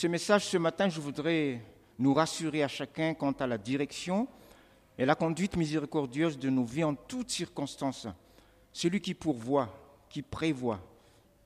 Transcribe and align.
Ce 0.00 0.06
message 0.06 0.46
ce 0.46 0.56
matin, 0.56 0.88
je 0.88 0.98
voudrais 0.98 1.60
nous 1.98 2.14
rassurer 2.14 2.62
à 2.62 2.68
chacun 2.68 3.12
quant 3.12 3.32
à 3.32 3.46
la 3.46 3.58
direction 3.58 4.26
et 4.96 5.04
la 5.04 5.14
conduite 5.14 5.58
miséricordieuse 5.58 6.38
de 6.38 6.48
nos 6.48 6.64
vies 6.64 6.84
en 6.84 6.94
toutes 6.94 7.28
circonstances. 7.28 8.08
Celui 8.72 9.02
qui 9.02 9.12
pourvoit, 9.12 9.68
qui 10.08 10.22
prévoit 10.22 10.80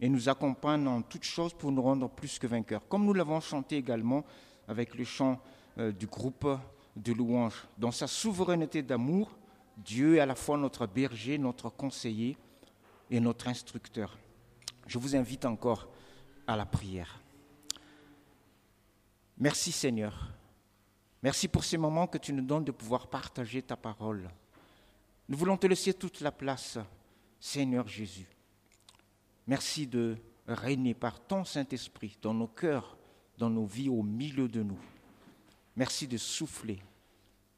et 0.01 0.09
nous 0.09 0.29
accompagne 0.29 0.87
en 0.87 1.03
toutes 1.03 1.25
choses 1.25 1.53
pour 1.53 1.72
nous 1.72 1.82
rendre 1.82 2.09
plus 2.09 2.38
que 2.38 2.46
vainqueurs. 2.46 2.87
Comme 2.87 3.04
nous 3.04 3.12
l'avons 3.12 3.40
chanté 3.40 3.77
également 3.77 4.24
avec 4.68 4.94
le 4.94 5.02
chant 5.02 5.40
euh, 5.78 5.90
du 5.90 6.06
groupe 6.06 6.46
de 6.94 7.12
louanges. 7.12 7.66
Dans 7.76 7.90
sa 7.90 8.06
souveraineté 8.06 8.84
d'amour, 8.84 9.36
Dieu 9.76 10.14
est 10.14 10.21
à 10.21 10.26
la 10.26 10.36
fois 10.36 10.56
notre 10.56 10.86
berger, 10.86 11.38
notre 11.38 11.71
conseiller 11.71 12.36
et 13.10 13.18
notre 13.18 13.48
instructeur. 13.48 14.16
Je 14.86 14.96
vous 14.96 15.16
invite 15.16 15.44
encore 15.44 15.88
à 16.46 16.56
la 16.56 16.66
prière. 16.66 17.23
Merci 19.38 19.73
Seigneur. 19.73 20.32
Merci 21.22 21.48
pour 21.48 21.64
ces 21.64 21.77
moments 21.77 22.06
que 22.06 22.18
tu 22.18 22.32
nous 22.32 22.45
donnes 22.45 22.64
de 22.64 22.70
pouvoir 22.70 23.09
partager 23.09 23.62
ta 23.62 23.76
parole. 23.76 24.30
Nous 25.28 25.36
voulons 25.36 25.56
te 25.56 25.66
laisser 25.66 25.95
toute 25.95 26.20
la 26.20 26.30
place, 26.30 26.78
Seigneur 27.40 27.88
Jésus. 27.88 28.28
Merci 29.46 29.86
de 29.86 30.16
régner 30.46 30.95
par 30.95 31.20
ton 31.20 31.45
Saint-Esprit 31.45 32.16
dans 32.23 32.34
nos 32.34 32.46
cœurs, 32.46 32.96
dans 33.38 33.50
nos 33.50 33.64
vies, 33.64 33.88
au 33.88 34.02
milieu 34.02 34.48
de 34.48 34.62
nous. 34.62 34.78
Merci 35.76 36.06
de 36.06 36.16
souffler 36.16 36.80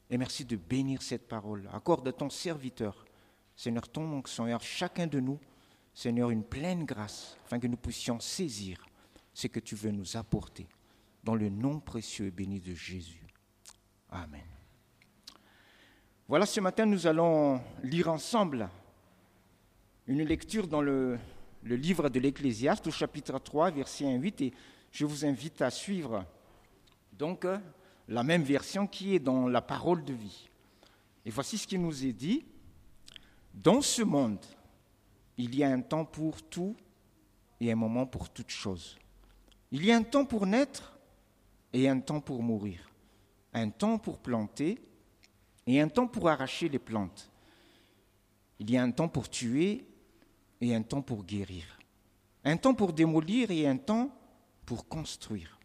et 0.09 0.17
merci 0.17 0.45
de 0.45 0.55
bénir 0.55 1.01
cette 1.01 1.27
parole. 1.27 1.69
Accorde 1.71 2.07
à 2.07 2.13
ton 2.13 2.29
serviteur, 2.29 3.05
Seigneur, 3.55 3.87
ton 3.87 4.11
onction 4.13 4.47
chacun 4.59 5.05
de 5.05 5.19
nous, 5.19 5.39
Seigneur, 5.93 6.31
une 6.31 6.43
pleine 6.43 6.85
grâce 6.85 7.37
afin 7.45 7.59
que 7.59 7.67
nous 7.67 7.77
puissions 7.77 8.19
saisir 8.19 8.85
ce 9.33 9.47
que 9.47 9.59
tu 9.59 9.75
veux 9.75 9.91
nous 9.91 10.17
apporter. 10.17 10.67
Dans 11.27 11.35
le 11.35 11.49
nom 11.49 11.81
précieux 11.81 12.27
et 12.27 12.31
béni 12.31 12.61
de 12.61 12.73
Jésus. 12.73 13.27
Amen. 14.09 14.45
Voilà, 16.25 16.45
ce 16.45 16.61
matin, 16.61 16.85
nous 16.85 17.05
allons 17.05 17.59
lire 17.83 18.07
ensemble 18.07 18.69
une 20.05 20.23
lecture 20.23 20.69
dans 20.69 20.81
le, 20.81 21.19
livre 21.63 22.07
de 22.07 22.21
l'Ecclésiaste 22.21 22.87
au 22.87 22.91
chapitre 22.91 23.39
3, 23.39 23.71
verset 23.71 24.05
1 24.05 24.15
8, 24.19 24.39
et 24.39 24.53
je 24.89 25.03
vous 25.03 25.25
invite 25.25 25.61
à 25.61 25.69
suivre 25.69 26.25
donc 27.11 27.45
la 28.07 28.23
même 28.23 28.43
version 28.43 28.87
qui 28.87 29.13
est 29.13 29.19
dans 29.19 29.49
la 29.49 29.61
parole 29.61 30.05
de 30.05 30.13
vie. 30.13 30.47
Et 31.25 31.29
voici 31.29 31.57
ce 31.57 31.67
qui 31.67 31.77
nous 31.77 32.05
est 32.05 32.13
dit. 32.13 32.45
Dans 33.53 33.81
ce 33.81 34.01
monde, 34.01 34.45
il 35.35 35.53
y 35.55 35.65
a 35.65 35.69
un 35.69 35.81
temps 35.81 36.05
pour 36.05 36.41
tout 36.41 36.77
et 37.59 37.69
un 37.69 37.75
moment 37.75 38.05
pour 38.05 38.29
toute 38.29 38.49
chose. 38.49 38.97
Il 39.73 39.83
y 39.85 39.91
a 39.91 39.97
un 39.97 40.03
temps 40.03 40.23
pour 40.23 40.47
naître 40.47 40.93
et 41.73 41.87
un 41.87 41.99
temps 41.99 42.21
pour 42.21 42.41
mourir. 42.41 42.89
Un 43.53 43.69
temps 43.69 43.97
pour 43.97 44.19
planter 44.19 44.79
et 45.65 45.81
un 45.81 45.87
temps 45.87 46.07
pour 46.07 46.29
arracher 46.29 46.69
les 46.69 46.79
plantes. 46.79 47.29
Il 48.59 48.71
y 48.71 48.77
a 48.77 48.83
un 48.83 48.91
temps 48.91 49.09
pour 49.09 49.29
tuer 49.29 49.85
et 50.61 50.73
un 50.73 50.81
temps 50.81 51.01
pour 51.01 51.23
guérir. 51.23 51.65
Un 52.43 52.57
temps 52.57 52.73
pour 52.73 52.93
démolir 52.93 53.51
et 53.51 53.67
un 53.67 53.77
temps 53.77 54.09
pour 54.65 54.87
construire. 54.87 55.59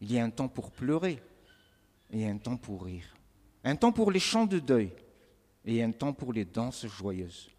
Il 0.00 0.12
y 0.12 0.18
a 0.18 0.24
un 0.24 0.30
temps 0.30 0.48
pour 0.48 0.70
pleurer 0.70 1.20
et 2.10 2.26
un 2.26 2.38
temps 2.38 2.56
pour 2.56 2.84
rire. 2.84 3.16
Un 3.64 3.76
temps 3.76 3.92
pour 3.92 4.10
les 4.10 4.20
chants 4.20 4.46
de 4.46 4.58
deuil 4.58 4.92
et 5.64 5.82
un 5.82 5.90
temps 5.90 6.12
pour 6.12 6.32
les 6.32 6.44
danses 6.44 6.86
joyeuses. 6.86 7.50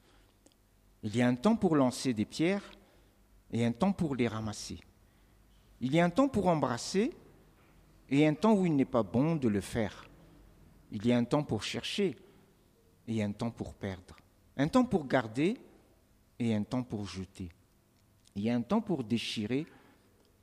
Il 1.03 1.15
y 1.15 1.21
a 1.21 1.27
un 1.27 1.35
temps 1.35 1.55
pour 1.55 1.75
lancer 1.75 2.13
des 2.13 2.25
pierres 2.25 2.71
et 3.51 3.65
un 3.65 3.71
temps 3.71 3.93
pour 3.93 4.15
les 4.15 4.27
ramasser. 4.27 4.79
Il 5.81 5.93
y 5.93 5.99
a 5.99 6.05
un 6.05 6.09
temps 6.09 6.27
pour 6.27 6.47
embrasser 6.47 7.13
et 8.09 8.27
un 8.27 8.33
temps 8.33 8.53
où 8.53 8.65
il 8.65 8.75
n'est 8.75 8.85
pas 8.85 9.03
bon 9.03 9.35
de 9.35 9.47
le 9.47 9.61
faire. 9.61 10.09
Il 10.91 11.05
y 11.05 11.11
a 11.11 11.17
un 11.17 11.23
temps 11.23 11.43
pour 11.43 11.63
chercher 11.63 12.17
et 13.07 13.23
un 13.23 13.31
temps 13.31 13.51
pour 13.51 13.73
perdre. 13.73 14.17
Un 14.57 14.67
temps 14.67 14.85
pour 14.85 15.07
garder 15.07 15.57
et 16.39 16.53
un 16.53 16.63
temps 16.63 16.83
pour 16.83 17.07
jeter. 17.07 17.49
Il 18.35 18.43
y 18.43 18.49
a 18.49 18.55
un 18.55 18.61
temps 18.61 18.81
pour 18.81 19.03
déchirer 19.03 19.65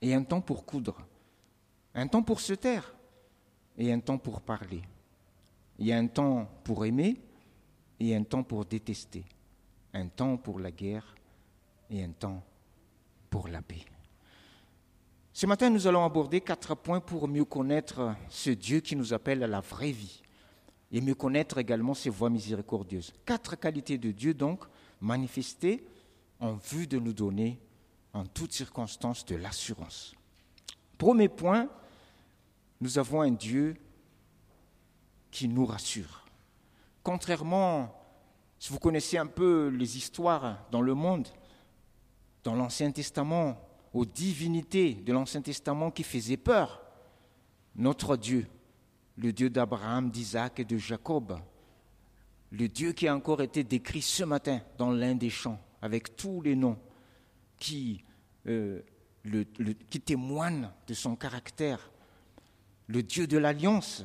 et 0.01 0.13
un 0.13 0.23
temps 0.23 0.41
pour 0.41 0.65
coudre. 0.65 1.05
Un 1.93 2.07
temps 2.07 2.23
pour 2.23 2.39
se 2.39 2.53
taire 2.53 2.93
et 3.77 3.91
un 3.91 3.99
temps 3.99 4.17
pour 4.17 4.41
parler. 4.41 4.81
Il 5.79 5.87
y 5.87 5.91
a 5.91 5.97
un 5.97 6.07
temps 6.07 6.49
pour 6.63 6.85
aimer 6.85 7.19
et 7.99 8.15
un 8.15 8.23
temps 8.23 8.43
pour 8.43 8.65
détester. 8.65 9.25
Un 9.93 10.07
temps 10.07 10.37
pour 10.37 10.59
la 10.59 10.71
guerre 10.71 11.15
et 11.89 12.03
un 12.03 12.11
temps 12.11 12.43
pour 13.29 13.47
la 13.47 13.61
paix. 13.61 13.85
Ce 15.39 15.45
matin, 15.45 15.69
nous 15.69 15.85
allons 15.85 16.03
aborder 16.03 16.41
quatre 16.41 16.73
points 16.73 16.99
pour 16.99 17.27
mieux 17.27 17.45
connaître 17.45 18.15
ce 18.27 18.49
Dieu 18.49 18.79
qui 18.79 18.95
nous 18.95 19.13
appelle 19.13 19.43
à 19.43 19.47
la 19.47 19.59
vraie 19.59 19.91
vie 19.91 20.23
et 20.91 20.99
mieux 20.99 21.13
connaître 21.13 21.59
également 21.59 21.93
ses 21.93 22.09
voies 22.09 22.31
miséricordieuses. 22.31 23.13
Quatre 23.23 23.55
qualités 23.55 23.99
de 23.99 24.09
Dieu, 24.09 24.33
donc, 24.33 24.63
manifestées 24.99 25.85
en 26.39 26.53
vue 26.55 26.87
de 26.87 26.97
nous 26.97 27.13
donner 27.13 27.59
en 28.13 28.25
toutes 28.25 28.51
circonstances 28.51 29.25
de 29.25 29.35
l'assurance. 29.35 30.15
Premier 30.97 31.29
point, 31.29 31.69
nous 32.81 32.97
avons 32.97 33.21
un 33.21 33.29
Dieu 33.29 33.75
qui 35.29 35.47
nous 35.47 35.67
rassure. 35.67 36.25
Contrairement, 37.03 37.93
si 38.57 38.73
vous 38.73 38.79
connaissez 38.79 39.19
un 39.19 39.27
peu 39.27 39.67
les 39.67 39.97
histoires 39.97 40.65
dans 40.71 40.81
le 40.81 40.95
monde, 40.95 41.27
dans 42.43 42.55
l'Ancien 42.55 42.91
Testament, 42.91 43.66
aux 43.97 44.05
divinités 44.05 44.93
de 44.93 45.11
l'Ancien 45.11 45.41
Testament 45.41 45.89
qui 45.89 46.03
faisaient 46.03 46.37
peur, 46.37 46.83
notre 47.75 48.15
Dieu, 48.15 48.45
le 49.17 49.33
Dieu 49.33 49.49
d'Abraham, 49.49 50.11
d'Isaac 50.11 50.59
et 50.59 50.65
de 50.65 50.77
Jacob, 50.77 51.39
le 52.51 52.67
Dieu 52.67 52.91
qui 52.91 53.07
a 53.07 53.15
encore 53.15 53.41
été 53.41 53.63
décrit 53.63 54.03
ce 54.03 54.23
matin 54.23 54.61
dans 54.77 54.91
l'un 54.91 55.15
des 55.15 55.31
chants, 55.31 55.59
avec 55.81 56.15
tous 56.15 56.41
les 56.41 56.55
noms 56.55 56.77
qui, 57.57 58.03
euh, 58.45 58.83
qui 59.89 59.99
témoignent 59.99 60.69
de 60.85 60.93
son 60.93 61.15
caractère, 61.15 61.89
le 62.85 63.01
Dieu 63.01 63.25
de 63.25 63.39
l'Alliance 63.39 64.03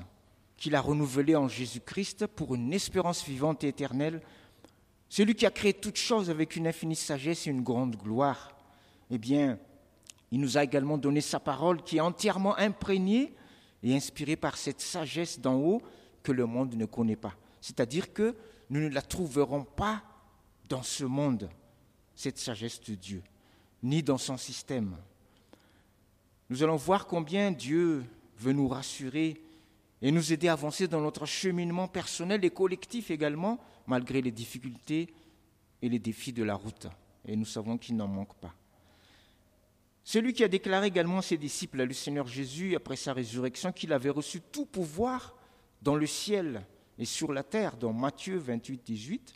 qu'il 0.56 0.74
a 0.74 0.80
renouvelé 0.80 1.36
en 1.36 1.48
Jésus-Christ 1.48 2.26
pour 2.28 2.54
une 2.54 2.72
espérance 2.72 3.26
vivante 3.26 3.62
et 3.62 3.68
éternelle, 3.68 4.22
celui 5.10 5.34
qui 5.34 5.44
a 5.44 5.50
créé 5.50 5.74
toutes 5.74 5.98
choses 5.98 6.30
avec 6.30 6.56
une 6.56 6.66
infinie 6.66 6.96
sagesse 6.96 7.46
et 7.46 7.50
une 7.50 7.62
grande 7.62 7.96
gloire, 7.96 8.56
eh 9.10 9.18
bien, 9.18 9.58
il 10.32 10.40
nous 10.40 10.56
a 10.56 10.64
également 10.64 10.96
donné 10.96 11.20
sa 11.20 11.38
parole 11.38 11.82
qui 11.82 11.98
est 11.98 12.00
entièrement 12.00 12.56
imprégnée 12.56 13.34
et 13.82 13.94
inspirée 13.94 14.36
par 14.36 14.56
cette 14.56 14.80
sagesse 14.80 15.38
d'en 15.38 15.56
haut 15.56 15.82
que 16.22 16.32
le 16.32 16.46
monde 16.46 16.74
ne 16.74 16.86
connaît 16.86 17.16
pas. 17.16 17.34
C'est-à-dire 17.60 18.14
que 18.14 18.34
nous 18.70 18.80
ne 18.80 18.88
la 18.88 19.02
trouverons 19.02 19.64
pas 19.64 20.02
dans 20.70 20.82
ce 20.82 21.04
monde, 21.04 21.50
cette 22.14 22.38
sagesse 22.38 22.80
de 22.80 22.94
Dieu, 22.94 23.22
ni 23.82 24.02
dans 24.02 24.16
son 24.16 24.38
système. 24.38 24.96
Nous 26.48 26.62
allons 26.62 26.76
voir 26.76 27.06
combien 27.06 27.50
Dieu 27.50 28.02
veut 28.38 28.52
nous 28.54 28.68
rassurer 28.68 29.38
et 30.00 30.10
nous 30.10 30.32
aider 30.32 30.48
à 30.48 30.54
avancer 30.54 30.88
dans 30.88 31.02
notre 31.02 31.26
cheminement 31.26 31.88
personnel 31.88 32.42
et 32.42 32.50
collectif 32.50 33.10
également, 33.10 33.60
malgré 33.86 34.22
les 34.22 34.32
difficultés 34.32 35.12
et 35.82 35.90
les 35.90 35.98
défis 35.98 36.32
de 36.32 36.42
la 36.42 36.54
route. 36.54 36.86
Et 37.26 37.36
nous 37.36 37.44
savons 37.44 37.76
qu'il 37.76 37.96
n'en 37.96 38.08
manque 38.08 38.34
pas. 38.36 38.54
Celui 40.04 40.32
qui 40.32 40.42
a 40.42 40.48
déclaré 40.48 40.88
également 40.88 41.22
ses 41.22 41.36
disciples, 41.36 41.80
à 41.80 41.84
le 41.84 41.92
Seigneur 41.92 42.26
Jésus, 42.26 42.74
après 42.74 42.96
sa 42.96 43.12
résurrection, 43.12 43.72
qu'il 43.72 43.92
avait 43.92 44.10
reçu 44.10 44.40
tout 44.40 44.66
pouvoir 44.66 45.36
dans 45.80 45.94
le 45.94 46.06
ciel 46.06 46.64
et 46.98 47.04
sur 47.04 47.32
la 47.32 47.42
terre, 47.42 47.76
dans 47.76 47.92
Matthieu 47.92 48.36
28, 48.38 48.82
18, 48.84 49.34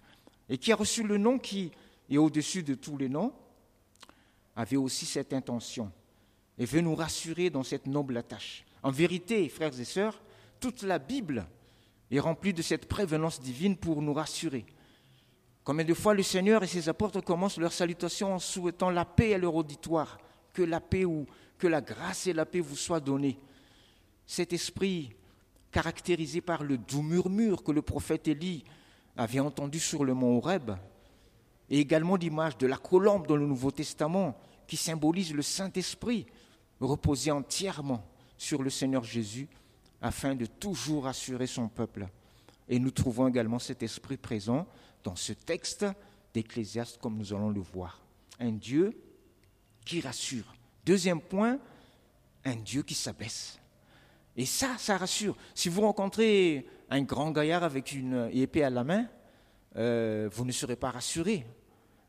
et 0.49 0.59
qui 0.59 0.73
a 0.73 0.77
reçu 0.77 1.03
le 1.03 1.19
nom 1.19 1.39
qui 1.39 1.73
est 2.11 2.19
au-dessus 2.19 2.63
de 2.63 2.75
tous 2.75 2.97
les 2.97 3.09
noms, 3.09 3.33
avait 4.55 4.77
aussi 4.77 5.07
cette 5.07 5.33
intention 5.33 5.93
et 6.59 6.65
veut 6.65 6.81
nous 6.81 6.95
rassurer 6.95 7.51
dans 7.51 7.63
cette 7.63 7.87
noble 7.87 8.23
tâche. 8.23 8.65
En 8.83 8.91
vérité, 8.91 9.49
frères 9.49 9.79
et 9.79 9.85
sœurs, 9.85 10.21
toute 10.61 10.83
la 10.83 10.99
Bible 10.99 11.47
est 12.11 12.21
remplie 12.21 12.55
de 12.55 12.63
cette 12.63 12.87
prévenance 12.87 13.41
divine 13.41 13.77
pour 13.77 14.01
nous 14.01 14.15
rassurer. 14.15 14.65
Combien 15.65 15.85
de 15.85 15.95
fois 15.95 16.15
le 16.15 16.23
Seigneur 16.23 16.63
et 16.63 16.69
ses 16.69 16.89
apôtres 16.89 17.21
commencent 17.21 17.59
leur 17.59 17.73
salutation 17.73 18.35
en 18.35 18.39
souhaitant 18.39 18.91
la 18.91 19.05
paix 19.05 19.35
à 19.35 19.39
leur 19.39 19.55
auditoire, 19.55 20.19
que 20.57 20.63
la 20.63 20.81
paix 20.81 21.05
ou 21.05 21.27
que 21.59 21.67
la 21.67 21.83
grâce 21.83 22.27
et 22.27 22.33
la 22.33 22.47
paix 22.47 22.61
vous 22.61 22.77
soient 22.77 22.99
données. 22.99 23.39
Cet 24.25 24.55
esprit 24.55 25.11
caractérisé 25.71 26.41
par 26.41 26.65
le 26.65 26.79
doux 26.79 27.03
murmure 27.03 27.63
que 27.63 27.73
le 27.73 27.83
prophète 27.83 28.27
Élie 28.27 28.65
avait 29.19 29.41
entendu 29.41 29.79
sur 29.79 30.03
le 30.03 30.15
mont 30.15 30.39
Horeb, 30.39 30.71
et 31.69 31.79
également 31.79 32.17
l'image 32.17 32.57
de 32.57 32.67
la 32.67 32.79
colombe 32.79 33.27
dans 33.27 33.37
le 33.37 33.47
Nouveau 33.47 33.71
Testament 33.71 34.35
qui 34.67 34.79
symbolise 34.79 35.35
le 35.35 35.43
Saint-Esprit 35.43 36.25
reposé 36.81 37.31
entièrement 37.31 38.09
sur 38.39 38.63
le 38.63 38.71
Seigneur 38.71 39.05
Jésus 39.05 39.49
afin 40.01 40.35
de 40.35 40.47
toujours 40.47 41.07
assurer 41.07 41.47
son 41.47 41.69
peuple. 41.69 42.09
Et 42.67 42.79
nous 42.79 42.91
trouvons 42.91 43.29
également 43.29 43.59
cet 43.59 43.83
esprit 43.83 44.17
présent 44.17 44.67
dans 45.05 45.17
ce 45.17 45.35
texte 45.35 45.85
d'Ecclésiaste 46.33 46.99
comme 46.99 47.19
nous 47.19 47.35
allons 47.35 47.51
le 47.51 47.61
voir. 47.61 48.01
Un 48.41 48.53
Dieu 48.53 48.93
qui 49.87 50.03
rassure. 50.03 50.55
Deuxième 50.85 51.21
point, 51.23 51.59
un 52.45 52.57
Dieu 52.57 52.83
qui 52.83 52.95
s'abaisse. 52.95 53.59
Et 54.37 54.45
ça, 54.45 54.77
ça 54.79 54.99
rassure. 54.99 55.35
Si 55.55 55.71
vous 55.71 55.81
rencontrez 55.81 56.67
un 56.91 57.03
grand 57.03 57.31
gaillard 57.31 57.65
avec 57.65 57.93
une 57.93 58.29
épée 58.33 58.65
à 58.65 58.71
la 58.71 58.85
main, 58.85 59.09
euh, 59.77 60.29
vous 60.31 60.45
ne 60.45 60.53
serez 60.53 60.77
pas 60.77 60.91
rassuré. 60.91 61.47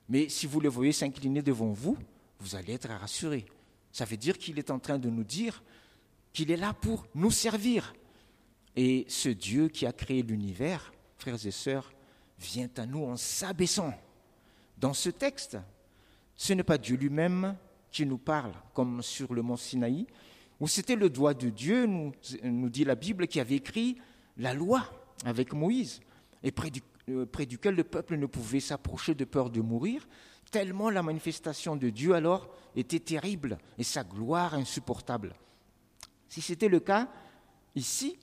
Mais 0.09 0.27
si 0.27 0.45
vous 0.45 0.59
le 0.59 0.69
voyez 0.69 0.91
s'incliner 0.91 1.41
devant 1.41 1.71
vous, 1.71 1.97
vous 2.39 2.55
allez 2.55 2.73
être 2.73 2.89
rassuré. 2.89 3.45
Ça 3.91 4.05
veut 4.05 4.17
dire 4.17 4.37
qu'il 4.37 4.59
est 4.59 4.71
en 4.71 4.79
train 4.79 4.99
de 4.99 5.09
nous 5.09 5.23
dire 5.23 5.63
qu'il 6.33 6.51
est 6.51 6.57
là 6.57 6.73
pour 6.73 7.07
nous 7.15 7.31
servir. 7.31 7.93
Et 8.75 9.05
ce 9.07 9.29
Dieu 9.29 9.69
qui 9.69 9.85
a 9.85 9.93
créé 9.93 10.21
l'univers, 10.21 10.91
frères 11.17 11.45
et 11.45 11.51
sœurs, 11.51 11.91
vient 12.39 12.69
à 12.77 12.85
nous 12.85 13.05
en 13.05 13.15
s'abaissant. 13.15 13.93
Dans 14.77 14.93
ce 14.93 15.09
texte, 15.09 15.57
ce 16.35 16.53
n'est 16.53 16.63
pas 16.63 16.77
Dieu 16.77 16.95
lui-même 16.95 17.57
qui 17.97 18.05
nous 18.05 18.19
parle, 18.19 18.53
comme 18.75 19.01
sur 19.01 19.33
le 19.33 19.41
mont 19.41 19.57
Sinaï, 19.57 20.05
où 20.59 20.67
c'était 20.67 20.95
le 20.95 21.09
doigt 21.09 21.33
de 21.33 21.49
Dieu, 21.49 21.87
nous, 21.87 22.69
dit 22.69 22.83
la 22.83 22.93
Bible, 22.93 23.25
qui 23.25 23.39
avait 23.39 23.55
écrit 23.55 23.97
la 24.37 24.53
loi 24.53 24.83
avec 25.25 25.51
Moïse, 25.51 25.99
et 26.43 26.51
près, 26.51 26.71
euh, 27.09 27.25
près 27.25 27.47
duquel 27.47 27.73
le 27.73 27.83
peuple 27.83 28.15
ne 28.17 28.27
pouvait 28.27 28.59
s'approcher 28.59 29.15
de 29.15 29.25
peur 29.25 29.49
de 29.49 29.61
mourir, 29.61 30.07
tellement 30.51 30.91
la 30.91 31.01
manifestation 31.01 31.75
de 31.75 31.89
Dieu 31.89 32.13
alors 32.13 32.53
était 32.75 32.99
terrible 32.99 33.57
et 33.79 33.83
sa 33.83 34.03
gloire 34.03 34.53
insupportable. 34.53 35.33
Si 36.29 36.39
c'était 36.41 36.69
le 36.69 36.79
cas 36.79 37.09
ici, 37.73 38.19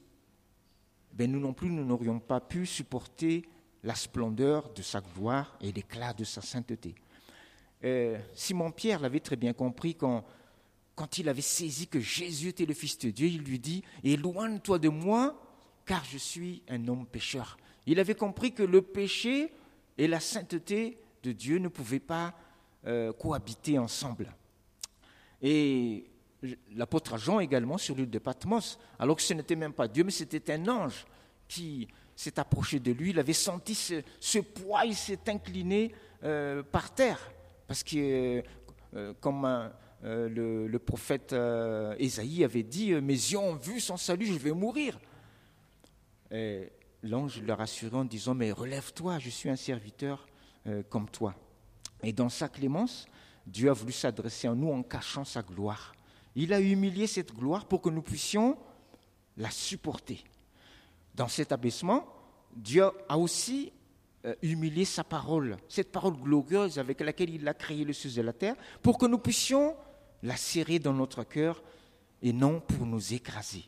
ben 1.13 1.33
nous 1.33 1.41
non 1.41 1.53
plus, 1.53 1.69
nous 1.69 1.85
n'aurions 1.85 2.21
pas 2.21 2.41
pu 2.41 2.65
supporter 2.65 3.43
la 3.83 3.97
splendeur 3.97 4.73
de 4.73 4.83
sa 4.83 5.01
gloire 5.01 5.59
et 5.61 5.73
l'éclat 5.73 6.13
de 6.13 6.23
sa 6.23 6.43
sainteté. 6.43 6.95
Euh, 7.85 8.19
Simon-Pierre 8.35 9.01
l'avait 9.01 9.21
très 9.21 9.37
bien 9.37 9.53
compris 9.53 9.95
quand, 9.95 10.25
il 11.19 11.29
avait 11.29 11.43
saisi 11.43 11.87
que 11.87 12.01
Jésus 12.01 12.49
était 12.49 12.67
le 12.67 12.75
Fils 12.75 12.99
de 12.99 13.11
Dieu, 13.11 13.27
il 13.27 13.43
lui 13.43 13.59
dit, 13.59 13.83
Éloigne-toi 14.03 14.79
de 14.79 14.89
moi, 14.89 15.41
car 15.85 16.05
je 16.05 16.19
suis 16.19 16.63
un 16.69 16.89
homme 16.89 17.07
pécheur. 17.07 17.59
Il 17.87 18.01
avait 18.01 18.15
compris 18.15 18.53
que 18.53 18.63
le 18.63 18.81
péché 18.81 19.53
et 19.99 20.07
la 20.07 20.21
sainteté 20.21 20.99
de 21.23 21.33
Dieu 21.33 21.59
ne 21.59 21.69
pouvaient 21.69 22.01
pas 22.01 22.35
euh, 22.87 23.13
cohabiter 23.13 23.79
ensemble. 23.79 24.35
Et 25.43 26.07
l'apôtre 26.75 27.19
Jean 27.19 27.41
également 27.41 27.77
sur 27.77 27.97
l'île 27.97 28.11
de 28.11 28.19
Patmos, 28.19 28.79
alors 28.99 29.17
que 29.17 29.23
ce 29.23 29.35
n'était 29.35 29.57
même 29.57 29.73
pas 29.73 29.89
Dieu, 29.89 30.05
mais 30.05 30.11
c'était 30.11 30.53
un 30.53 30.69
ange 30.69 31.05
qui 31.49 31.89
s'est 32.17 32.39
approché 32.39 32.79
de 32.79 32.93
lui, 32.93 33.11
il 33.11 33.19
avait 33.19 33.33
senti 33.33 33.75
ce, 33.75 34.39
poids, 34.39 34.85
il 34.87 34.95
s'est 34.95 35.29
incliné 35.29 35.93
euh, 36.23 36.63
par 36.63 36.95
terre, 36.95 37.19
parce 37.67 37.83
que, 37.83 38.43
euh, 38.95 39.15
comme 39.21 39.71
le, 40.03 40.77
prophète 40.79 41.35
Ésaïe 41.99 42.45
avait 42.45 42.63
dit, 42.63 42.93
mes 42.95 43.13
yeux 43.13 43.39
ont 43.39 43.57
vu 43.57 43.81
son 43.81 43.97
salut, 43.97 44.27
je 44.27 44.39
vais 44.39 44.53
mourir. 44.53 44.99
L'ange 47.03 47.41
le 47.41 47.53
rassurait 47.53 47.97
en 47.97 48.05
disant, 48.05 48.35
mais 48.35 48.53
relève-toi, 48.53 49.19
je 49.19 49.31
suis 49.31 49.49
un 49.49 49.57
serviteur 49.57 50.27
comme 50.91 51.09
toi. 51.09 51.35
Et 52.03 52.13
dans 52.13 52.29
sa 52.29 52.49
clémence, 52.49 53.07
Dieu 53.47 53.71
a 53.71 53.73
voulu 53.73 53.93
s'adresser 53.93 54.49
à 54.49 54.55
nous 54.55 54.71
en 54.71 54.83
cachant 54.83 55.25
sa 55.25 55.43
gloire. 55.43 55.95
Il 56.35 56.53
a 56.53 56.61
humilié 56.61 57.07
cette 57.07 57.35
gloire 57.35 57.67
pour 57.67 57.81
que 57.81 57.91
nous 57.91 58.03
puissions 58.03 58.59
la 59.37 59.51
supporter. 59.51 60.23
Dans 61.15 61.29
cet 61.29 61.53
abaissement, 61.53 62.07
Dieu 62.57 62.85
a 63.09 63.19
aussi 63.19 63.73
euh, 64.25 64.35
humilié 64.43 64.85
sa 64.85 65.05
parole, 65.05 65.57
cette 65.69 65.93
parole 65.93 66.17
glorieuse 66.17 66.79
avec 66.79 67.01
laquelle 67.01 67.31
il 67.31 67.47
a 67.47 67.55
créé 67.55 67.85
le 67.85 67.93
ciel 67.93 68.19
et 68.19 68.23
la 68.23 68.33
terre, 68.33 68.57
pour 68.83 68.99
que 68.99 69.07
nous 69.07 69.19
puissions 69.19 69.77
la 70.23 70.37
serrer 70.37 70.79
dans 70.79 70.95
notre 70.95 71.25
cœur 71.25 71.63
et 72.23 72.33
non 72.33 72.61
pour 72.61 72.87
nous 72.87 73.13
écraser. 73.13 73.65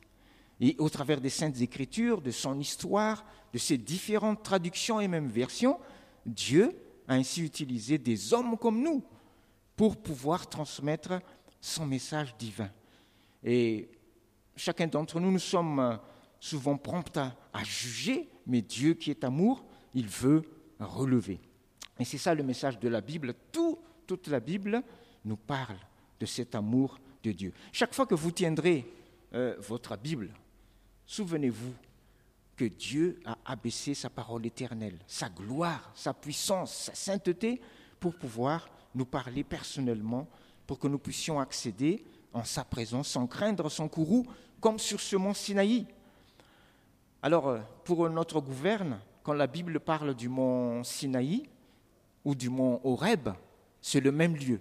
Et 0.60 0.74
au 0.78 0.88
travers 0.88 1.20
des 1.20 1.28
saintes 1.28 1.60
écritures, 1.60 2.22
de 2.22 2.30
son 2.30 2.58
histoire, 2.58 3.24
de 3.52 3.58
ses 3.58 3.76
différentes 3.76 4.42
traductions 4.42 5.00
et 5.00 5.08
même 5.08 5.28
versions, 5.28 5.78
Dieu 6.24 6.74
a 7.06 7.14
ainsi 7.14 7.42
utilisé 7.42 7.98
des 7.98 8.32
hommes 8.32 8.56
comme 8.56 8.82
nous 8.82 9.04
pour 9.76 9.96
pouvoir 9.98 10.48
transmettre 10.48 11.20
son 11.60 11.84
message 11.84 12.34
divin. 12.38 12.70
Et 13.44 13.90
chacun 14.56 14.86
d'entre 14.86 15.20
nous, 15.20 15.30
nous 15.30 15.38
sommes 15.38 16.00
souvent 16.40 16.78
prompts 16.78 17.18
à, 17.18 17.64
juger, 17.64 18.30
mais 18.46 18.62
Dieu 18.62 18.94
qui 18.94 19.10
est 19.10 19.24
amour, 19.24 19.65
il 19.96 20.06
veut 20.08 20.42
relever. 20.78 21.40
Et 21.98 22.04
c'est 22.04 22.18
ça 22.18 22.34
le 22.34 22.42
message 22.42 22.78
de 22.78 22.88
la 22.88 23.00
Bible. 23.00 23.34
Tout, 23.50 23.78
toute 24.06 24.28
la 24.28 24.40
Bible 24.40 24.82
nous 25.24 25.38
parle 25.38 25.78
de 26.20 26.26
cet 26.26 26.54
amour 26.54 27.00
de 27.22 27.32
Dieu. 27.32 27.52
Chaque 27.72 27.94
fois 27.94 28.06
que 28.06 28.14
vous 28.14 28.30
tiendrez 28.30 28.86
euh, 29.32 29.56
votre 29.58 29.96
Bible, 29.96 30.30
souvenez-vous 31.06 31.72
que 32.56 32.66
Dieu 32.66 33.18
a 33.24 33.38
abaissé 33.46 33.94
sa 33.94 34.10
parole 34.10 34.44
éternelle, 34.44 34.98
sa 35.06 35.30
gloire, 35.30 35.90
sa 35.94 36.12
puissance, 36.12 36.74
sa 36.74 36.94
sainteté, 36.94 37.60
pour 37.98 38.14
pouvoir 38.14 38.68
nous 38.94 39.06
parler 39.06 39.44
personnellement, 39.44 40.28
pour 40.66 40.78
que 40.78 40.88
nous 40.88 40.98
puissions 40.98 41.40
accéder 41.40 42.04
en 42.34 42.44
sa 42.44 42.64
présence 42.64 43.08
sans 43.08 43.26
craindre 43.26 43.70
son 43.70 43.88
courroux, 43.88 44.26
comme 44.60 44.78
sur 44.78 45.00
ce 45.00 45.16
mont 45.16 45.32
Sinaï. 45.32 45.86
Alors, 47.22 47.48
euh, 47.48 47.60
pour 47.82 48.10
notre 48.10 48.42
gouverne, 48.42 48.98
quand 49.26 49.32
la 49.32 49.48
Bible 49.48 49.80
parle 49.80 50.14
du 50.14 50.28
mont 50.28 50.84
Sinaï 50.84 51.42
ou 52.24 52.36
du 52.36 52.48
mont 52.48 52.80
Horeb, 52.84 53.30
c'est 53.80 53.98
le 53.98 54.12
même 54.12 54.36
lieu. 54.36 54.60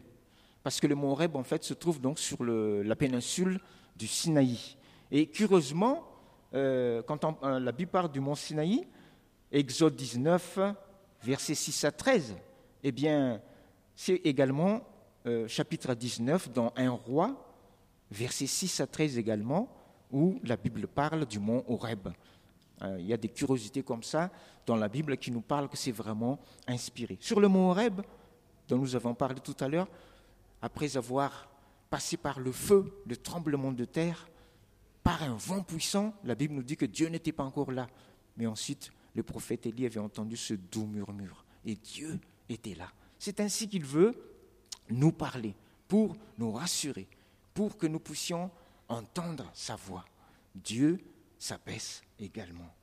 Parce 0.63 0.79
que 0.79 0.87
le 0.87 0.95
mont 0.95 1.11
Horeb, 1.11 1.35
en 1.35 1.43
fait, 1.43 1.63
se 1.63 1.75
trouve 1.75 2.01
donc 2.01 2.17
sur 2.17 2.43
la 2.43 2.95
péninsule 2.95 3.59
du 3.95 4.07
Sinaï. 4.07 4.75
Et 5.11 5.27
curieusement, 5.27 6.03
euh, 6.55 7.03
quand 7.03 7.23
euh, 7.43 7.59
la 7.59 7.71
Bible 7.71 7.91
parle 7.91 8.11
du 8.11 8.19
mont 8.19 8.33
Sinaï, 8.33 8.87
Exode 9.51 9.95
19, 9.95 10.57
versets 11.21 11.53
6 11.53 11.83
à 11.83 11.91
13, 11.91 12.35
eh 12.81 12.91
bien, 12.91 13.39
c'est 13.95 14.15
également 14.23 14.81
euh, 15.27 15.47
chapitre 15.47 15.93
19 15.93 16.51
dans 16.51 16.73
Un 16.75 16.89
roi, 16.89 17.55
versets 18.09 18.47
6 18.47 18.79
à 18.79 18.87
13 18.87 19.19
également, 19.19 19.69
où 20.11 20.39
la 20.43 20.57
Bible 20.57 20.87
parle 20.87 21.27
du 21.27 21.37
mont 21.37 21.63
Horeb. 21.67 22.07
Il 22.99 23.05
y 23.05 23.13
a 23.13 23.17
des 23.17 23.29
curiosités 23.29 23.83
comme 23.83 24.03
ça 24.03 24.31
dans 24.65 24.75
la 24.75 24.87
Bible 24.87 25.17
qui 25.17 25.31
nous 25.31 25.41
parlent 25.41 25.69
que 25.69 25.77
c'est 25.77 25.91
vraiment 25.91 26.39
inspiré. 26.67 27.17
Sur 27.19 27.39
le 27.39 27.47
mont 27.47 27.69
Horeb, 27.69 28.01
dont 28.67 28.77
nous 28.77 28.95
avons 28.95 29.13
parlé 29.13 29.39
tout 29.39 29.55
à 29.59 29.67
l'heure, 29.67 29.87
après 30.61 30.97
avoir 30.97 31.47
passé 31.89 32.17
par 32.17 32.39
le 32.39 32.51
feu, 32.51 32.91
le 33.05 33.15
tremblement 33.15 33.71
de 33.71 33.85
terre, 33.85 34.27
par 35.03 35.21
un 35.21 35.35
vent 35.35 35.61
puissant, 35.61 36.13
la 36.23 36.33
Bible 36.33 36.55
nous 36.55 36.63
dit 36.63 36.77
que 36.77 36.85
Dieu 36.85 37.07
n'était 37.09 37.31
pas 37.31 37.43
encore 37.43 37.71
là. 37.71 37.87
Mais 38.37 38.47
ensuite, 38.47 38.91
le 39.13 39.23
prophète 39.23 39.65
Élie 39.65 39.85
avait 39.85 39.99
entendu 39.99 40.35
ce 40.35 40.55
doux 40.55 40.87
murmure. 40.87 41.45
Et 41.63 41.75
Dieu 41.75 42.19
était 42.49 42.75
là. 42.75 42.91
C'est 43.19 43.39
ainsi 43.39 43.69
qu'il 43.69 43.85
veut 43.85 44.15
nous 44.89 45.11
parler, 45.11 45.55
pour 45.87 46.15
nous 46.37 46.51
rassurer, 46.51 47.07
pour 47.53 47.77
que 47.77 47.87
nous 47.87 47.99
puissions 47.99 48.49
entendre 48.87 49.49
sa 49.53 49.75
voix. 49.75 50.05
Dieu 50.55 50.99
s'abaisse 51.45 52.01
également. 52.19 52.73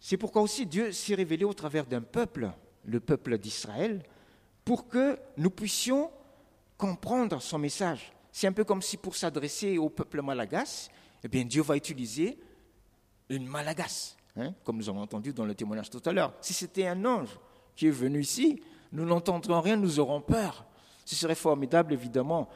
C'est 0.00 0.16
pourquoi 0.16 0.42
aussi 0.42 0.66
Dieu 0.66 0.92
s'est 0.92 1.14
révélé 1.14 1.44
au 1.44 1.54
travers 1.54 1.86
d'un 1.86 2.02
peuple, 2.02 2.50
le 2.84 3.00
peuple 3.00 3.38
d'Israël, 3.38 4.02
pour 4.64 4.88
que 4.88 5.18
nous 5.36 5.50
puissions 5.50 6.10
comprendre 6.76 7.40
son 7.40 7.58
message. 7.58 8.12
C'est 8.32 8.46
un 8.46 8.52
peu 8.52 8.64
comme 8.64 8.82
si 8.82 8.96
pour 8.96 9.16
s'adresser 9.16 9.78
au 9.78 9.88
peuple 9.88 10.22
malagasy, 10.22 10.88
eh 11.22 11.28
bien 11.28 11.44
Dieu 11.44 11.62
va 11.62 11.76
utiliser 11.76 12.38
une 13.28 13.46
malagasse, 13.46 14.16
hein, 14.36 14.52
comme 14.64 14.76
nous 14.76 14.88
avons 14.88 15.00
entendu 15.00 15.32
dans 15.32 15.44
le 15.44 15.54
témoignage 15.54 15.90
tout 15.90 16.02
à 16.04 16.12
l'heure. 16.12 16.34
Si 16.40 16.52
c'était 16.52 16.86
un 16.86 17.04
ange 17.04 17.38
qui 17.74 17.86
est 17.86 17.90
venu 17.90 18.20
ici, 18.20 18.60
nous 18.92 19.04
n'entendrons 19.04 19.60
rien, 19.60 19.76
nous 19.76 19.98
aurons 19.98 20.20
peur. 20.20 20.66
Ce 21.04 21.14
serait 21.14 21.34
formidable, 21.34 21.92
évidemment, 21.92 22.48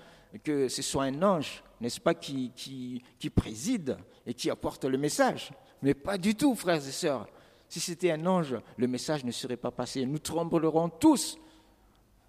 que 0.44 0.68
ce 0.68 0.82
soit 0.82 1.04
un 1.04 1.22
ange, 1.22 1.62
n'est-ce 1.80 2.00
pas, 2.00 2.14
qui, 2.14 2.52
qui, 2.54 3.02
qui, 3.18 3.30
préside 3.30 3.96
et 4.26 4.34
qui 4.34 4.50
apporte 4.50 4.84
le 4.84 4.98
message. 4.98 5.50
Mais 5.82 5.94
pas 5.94 6.18
du 6.18 6.34
tout, 6.34 6.54
frères 6.54 6.76
et 6.76 6.92
sœurs. 6.92 7.26
Si 7.68 7.80
c'était 7.80 8.10
un 8.10 8.26
ange, 8.26 8.56
le 8.76 8.86
message 8.86 9.24
ne 9.24 9.30
serait 9.30 9.56
pas 9.56 9.70
passé. 9.70 10.04
Nous 10.04 10.18
tremblerons 10.18 10.88
tous 10.88 11.38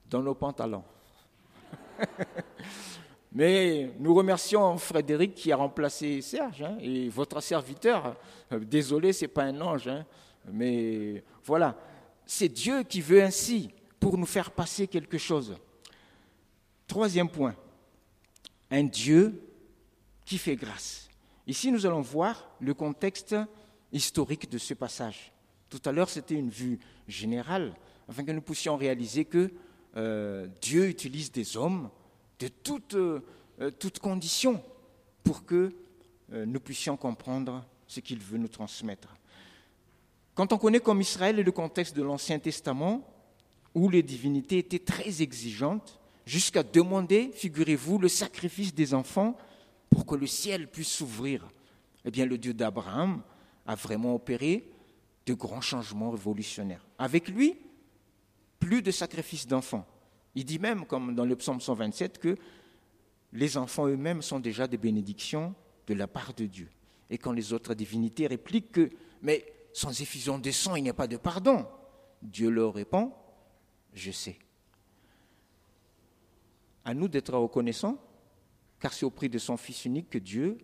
dans 0.09 0.21
nos 0.21 0.35
pantalons. 0.35 0.83
Mais 3.33 3.91
nous 3.97 4.13
remercions 4.13 4.77
Frédéric 4.77 5.35
qui 5.35 5.51
a 5.51 5.55
remplacé 5.55 6.21
Serge 6.21 6.63
hein, 6.63 6.77
et 6.81 7.07
votre 7.07 7.41
serviteur. 7.41 8.17
Désolé, 8.51 9.13
ce 9.13 9.23
n'est 9.23 9.29
pas 9.29 9.43
un 9.43 9.61
ange, 9.61 9.87
hein, 9.87 10.05
mais 10.51 11.23
voilà. 11.45 11.77
C'est 12.25 12.49
Dieu 12.49 12.83
qui 12.83 12.99
veut 12.99 13.23
ainsi 13.23 13.69
pour 13.99 14.17
nous 14.17 14.25
faire 14.25 14.51
passer 14.51 14.87
quelque 14.87 15.17
chose. 15.17 15.55
Troisième 16.87 17.29
point, 17.29 17.55
un 18.69 18.83
Dieu 18.83 19.41
qui 20.25 20.37
fait 20.37 20.57
grâce. 20.57 21.09
Ici, 21.47 21.71
nous 21.71 21.85
allons 21.85 22.01
voir 22.01 22.49
le 22.59 22.73
contexte 22.73 23.35
historique 23.91 24.49
de 24.49 24.57
ce 24.57 24.73
passage. 24.73 25.33
Tout 25.69 25.81
à 25.85 25.91
l'heure, 25.91 26.09
c'était 26.09 26.35
une 26.35 26.49
vue 26.49 26.79
générale, 27.07 27.73
afin 28.07 28.23
que 28.23 28.31
nous 28.31 28.41
puissions 28.41 28.77
réaliser 28.77 29.25
que 29.25 29.51
euh, 29.97 30.47
Dieu 30.61 30.87
utilise 30.87 31.31
des 31.31 31.57
hommes 31.57 31.89
de 32.39 32.47
toute, 32.47 32.93
euh, 32.93 33.21
toute 33.79 33.99
condition 33.99 34.63
pour 35.23 35.45
que 35.45 35.73
euh, 36.31 36.45
nous 36.45 36.59
puissions 36.59 36.95
comprendre 36.95 37.65
ce 37.87 37.99
qu'il 37.99 38.19
veut 38.19 38.37
nous 38.37 38.47
transmettre. 38.47 39.15
Quand 40.35 40.53
on 40.53 40.57
connaît 40.57 40.79
comme 40.79 41.01
Israël 41.01 41.35
le 41.35 41.51
contexte 41.51 41.95
de 41.95 42.03
l'Ancien 42.03 42.39
Testament, 42.39 43.05
où 43.73 43.89
les 43.89 44.03
divinités 44.03 44.59
étaient 44.59 44.79
très 44.79 45.21
exigeantes, 45.21 45.99
jusqu'à 46.25 46.63
demander, 46.63 47.31
figurez-vous, 47.33 47.97
le 47.97 48.07
sacrifice 48.07 48.73
des 48.73 48.93
enfants 48.93 49.37
pour 49.91 50.05
que 50.05 50.15
le 50.15 50.25
ciel 50.25 50.67
puisse 50.67 50.91
s'ouvrir, 50.91 51.47
eh 52.03 52.09
bien 52.09 52.25
le 52.25 52.37
Dieu 52.37 52.53
d'Abraham 52.53 53.21
a 53.67 53.75
vraiment 53.75 54.15
opéré 54.15 54.71
de 55.25 55.33
grands 55.33 55.61
changements 55.61 56.09
révolutionnaires. 56.09 56.83
Avec 56.97 57.27
lui, 57.27 57.55
plus 58.59 58.81
de 58.81 58.89
sacrifices 58.89 59.45
d'enfants. 59.45 59.85
Il 60.33 60.45
dit 60.45 60.59
même, 60.59 60.85
comme 60.85 61.13
dans 61.13 61.25
le 61.25 61.35
psaume 61.35 61.59
127, 61.61 62.17
que 62.17 62.35
les 63.33 63.57
enfants 63.57 63.87
eux-mêmes 63.87 64.21
sont 64.21 64.39
déjà 64.39 64.67
des 64.67 64.77
bénédictions 64.77 65.53
de 65.87 65.93
la 65.93 66.07
part 66.07 66.33
de 66.33 66.45
Dieu. 66.45 66.69
Et 67.09 67.17
quand 67.17 67.33
les 67.33 67.53
autres 67.53 67.73
divinités 67.73 68.27
répliquent 68.27 68.71
que, 68.71 68.89
mais 69.21 69.45
sans 69.73 70.01
effusion 70.01 70.39
de 70.39 70.51
sang, 70.51 70.75
il 70.75 70.83
n'y 70.83 70.89
a 70.89 70.93
pas 70.93 71.07
de 71.07 71.17
pardon, 71.17 71.67
Dieu 72.21 72.49
leur 72.49 72.73
répond, 72.73 73.11
je 73.93 74.11
sais. 74.11 74.37
À 76.85 76.93
nous 76.93 77.07
d'être 77.07 77.33
reconnaissants, 77.33 77.97
car 78.81 78.91
c'est 78.91 79.05
au 79.05 79.11
prix 79.11 79.29
de 79.29 79.37
son 79.37 79.55
Fils 79.55 79.85
unique 79.85 80.09
que 80.09 80.17
Dieu 80.17 80.57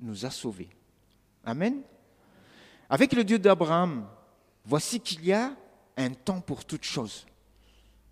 nous 0.00 0.26
a 0.26 0.30
sauvés. 0.30 0.70
Amen. 1.44 1.82
Avec 2.88 3.12
le 3.12 3.22
Dieu 3.22 3.38
d'Abraham, 3.38 4.08
voici 4.64 4.98
qu'il 4.98 5.24
y 5.24 5.32
a 5.32 5.54
un 5.96 6.10
temps 6.10 6.40
pour 6.40 6.64
toutes 6.64 6.84
choses. 6.84 7.26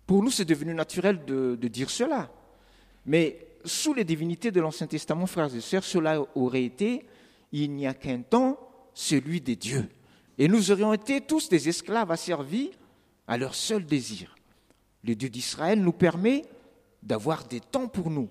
Pour 0.05 0.23
nous, 0.23 0.29
c'est 0.29 0.45
devenu 0.45 0.73
naturel 0.73 1.25
de, 1.25 1.57
de, 1.59 1.67
dire 1.67 1.89
cela. 1.89 2.31
Mais 3.05 3.47
sous 3.65 3.93
les 3.93 4.03
divinités 4.03 4.51
de 4.51 4.61
l'Ancien 4.61 4.87
Testament, 4.87 5.25
frères 5.25 5.53
et 5.53 5.61
sœurs, 5.61 5.83
cela 5.83 6.21
aurait 6.35 6.63
été, 6.63 7.05
il 7.51 7.71
n'y 7.71 7.87
a 7.87 7.93
qu'un 7.93 8.21
temps, 8.21 8.59
celui 8.93 9.41
des 9.41 9.55
dieux. 9.55 9.89
Et 10.37 10.47
nous 10.47 10.71
aurions 10.71 10.93
été 10.93 11.21
tous 11.21 11.49
des 11.49 11.69
esclaves 11.69 12.11
asservis 12.11 12.71
à 13.27 13.37
leur 13.37 13.55
seul 13.55 13.85
désir. 13.85 14.35
Le 15.03 15.15
Dieu 15.15 15.29
d'Israël 15.29 15.81
nous 15.81 15.91
permet 15.91 16.43
d'avoir 17.01 17.45
des 17.45 17.59
temps 17.59 17.87
pour 17.87 18.09
nous, 18.09 18.29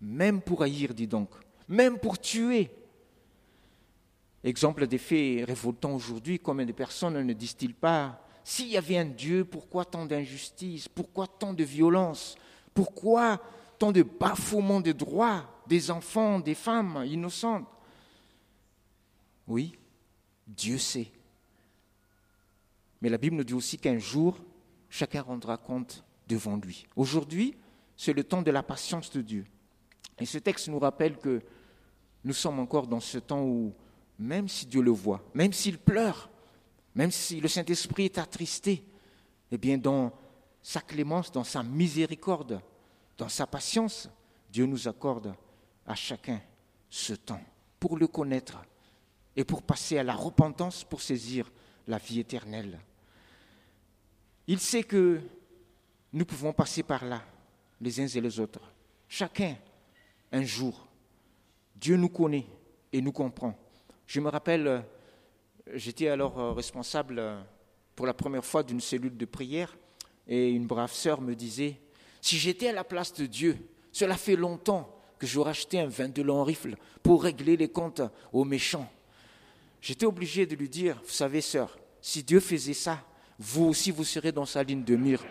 même 0.00 0.40
pour 0.40 0.62
haïr, 0.62 0.94
dis 0.94 1.06
donc, 1.06 1.30
même 1.68 1.98
pour 1.98 2.18
tuer. 2.18 2.70
Exemple 4.44 4.86
des 4.86 4.98
faits 4.98 5.46
révoltants 5.46 5.94
aujourd'hui, 5.94 6.38
combien 6.38 6.64
de 6.64 6.72
personnes 6.72 7.20
ne 7.20 7.32
disent-ils 7.32 7.74
pas 7.74 8.22
s'il 8.48 8.68
y 8.68 8.78
avait 8.78 8.96
un 8.96 9.04
Dieu, 9.04 9.44
pourquoi 9.44 9.84
tant 9.84 10.06
d'injustice 10.06 10.88
Pourquoi 10.88 11.26
tant 11.26 11.52
de 11.52 11.64
violence 11.64 12.34
Pourquoi 12.72 13.42
tant 13.78 13.92
de 13.92 14.02
bafouements 14.02 14.80
des 14.80 14.94
droits 14.94 15.44
des 15.66 15.90
enfants, 15.90 16.40
des 16.40 16.54
femmes 16.54 17.04
innocentes? 17.06 17.68
Oui, 19.46 19.76
Dieu 20.46 20.78
sait. 20.78 21.12
Mais 23.02 23.10
la 23.10 23.18
Bible 23.18 23.36
nous 23.36 23.44
dit 23.44 23.52
aussi 23.52 23.76
qu'un 23.76 23.98
jour, 23.98 24.38
chacun 24.88 25.20
rendra 25.20 25.58
compte 25.58 26.02
devant 26.26 26.56
lui. 26.56 26.86
Aujourd'hui, 26.96 27.54
c'est 27.98 28.14
le 28.14 28.24
temps 28.24 28.40
de 28.40 28.50
la 28.50 28.62
patience 28.62 29.10
de 29.10 29.20
Dieu. 29.20 29.44
Et 30.18 30.26
ce 30.26 30.38
texte 30.38 30.68
nous 30.68 30.78
rappelle 30.78 31.16
que 31.16 31.42
nous 32.24 32.32
sommes 32.32 32.58
encore 32.58 32.86
dans 32.86 33.00
ce 33.00 33.18
temps 33.18 33.42
où, 33.42 33.72
même 34.18 34.48
si 34.48 34.66
Dieu 34.66 34.82
le 34.82 34.90
voit, 34.90 35.22
même 35.34 35.52
s'il 35.52 35.78
pleure, 35.78 36.28
même 36.94 37.10
si 37.10 37.40
le 37.40 37.48
Saint-Esprit 37.48 38.06
est 38.06 38.18
attristé, 38.18 38.84
eh 39.50 39.58
bien, 39.58 39.78
dans 39.78 40.12
sa 40.62 40.80
clémence, 40.80 41.30
dans 41.30 41.44
sa 41.44 41.62
miséricorde, 41.62 42.60
dans 43.16 43.28
sa 43.28 43.46
patience, 43.46 44.08
Dieu 44.50 44.66
nous 44.66 44.88
accorde 44.88 45.34
à 45.86 45.94
chacun 45.94 46.40
ce 46.90 47.14
temps 47.14 47.40
pour 47.78 47.96
le 47.96 48.06
connaître 48.06 48.58
et 49.36 49.44
pour 49.44 49.62
passer 49.62 49.98
à 49.98 50.02
la 50.02 50.14
repentance, 50.14 50.84
pour 50.84 51.00
saisir 51.00 51.50
la 51.86 51.98
vie 51.98 52.20
éternelle. 52.20 52.78
Il 54.46 54.58
sait 54.58 54.82
que 54.82 55.20
nous 56.12 56.24
pouvons 56.24 56.52
passer 56.52 56.82
par 56.82 57.04
là, 57.04 57.22
les 57.80 58.00
uns 58.00 58.06
et 58.06 58.20
les 58.20 58.40
autres. 58.40 58.72
Chacun, 59.08 59.56
un 60.32 60.42
jour. 60.42 60.86
Dieu 61.76 61.96
nous 61.96 62.08
connaît 62.08 62.46
et 62.92 63.00
nous 63.00 63.12
comprend. 63.12 63.54
Je 64.06 64.20
me 64.20 64.28
rappelle, 64.28 64.84
j'étais 65.74 66.08
alors 66.08 66.38
euh, 66.38 66.52
responsable 66.52 67.18
euh, 67.18 67.40
pour 67.94 68.06
la 68.06 68.14
première 68.14 68.44
fois 68.44 68.62
d'une 68.62 68.80
cellule 68.80 69.16
de 69.16 69.24
prière 69.24 69.76
et 70.26 70.50
une 70.50 70.66
brave 70.66 70.92
sœur 70.92 71.20
me 71.20 71.34
disait, 71.34 71.80
si 72.20 72.36
j'étais 72.36 72.68
à 72.68 72.72
la 72.72 72.84
place 72.84 73.12
de 73.14 73.26
Dieu, 73.26 73.56
cela 73.92 74.16
fait 74.16 74.36
longtemps 74.36 74.94
que 75.18 75.26
j'aurais 75.26 75.50
acheté 75.50 75.80
un 75.80 75.88
vin 75.88 76.08
de 76.08 76.22
long 76.22 76.44
rifle 76.44 76.76
pour 77.02 77.22
régler 77.22 77.56
les 77.56 77.68
comptes 77.68 78.02
aux 78.32 78.44
méchants. 78.44 78.90
J'étais 79.80 80.06
obligé 80.06 80.46
de 80.46 80.56
lui 80.56 80.68
dire, 80.68 81.00
vous 81.04 81.12
savez 81.12 81.40
sœur, 81.40 81.78
si 82.00 82.22
Dieu 82.22 82.40
faisait 82.40 82.74
ça, 82.74 83.04
vous 83.38 83.66
aussi 83.66 83.90
vous 83.90 84.04
serez 84.04 84.32
dans 84.32 84.46
sa 84.46 84.62
ligne 84.62 84.84
de 84.84 84.96
mire. 84.96 85.24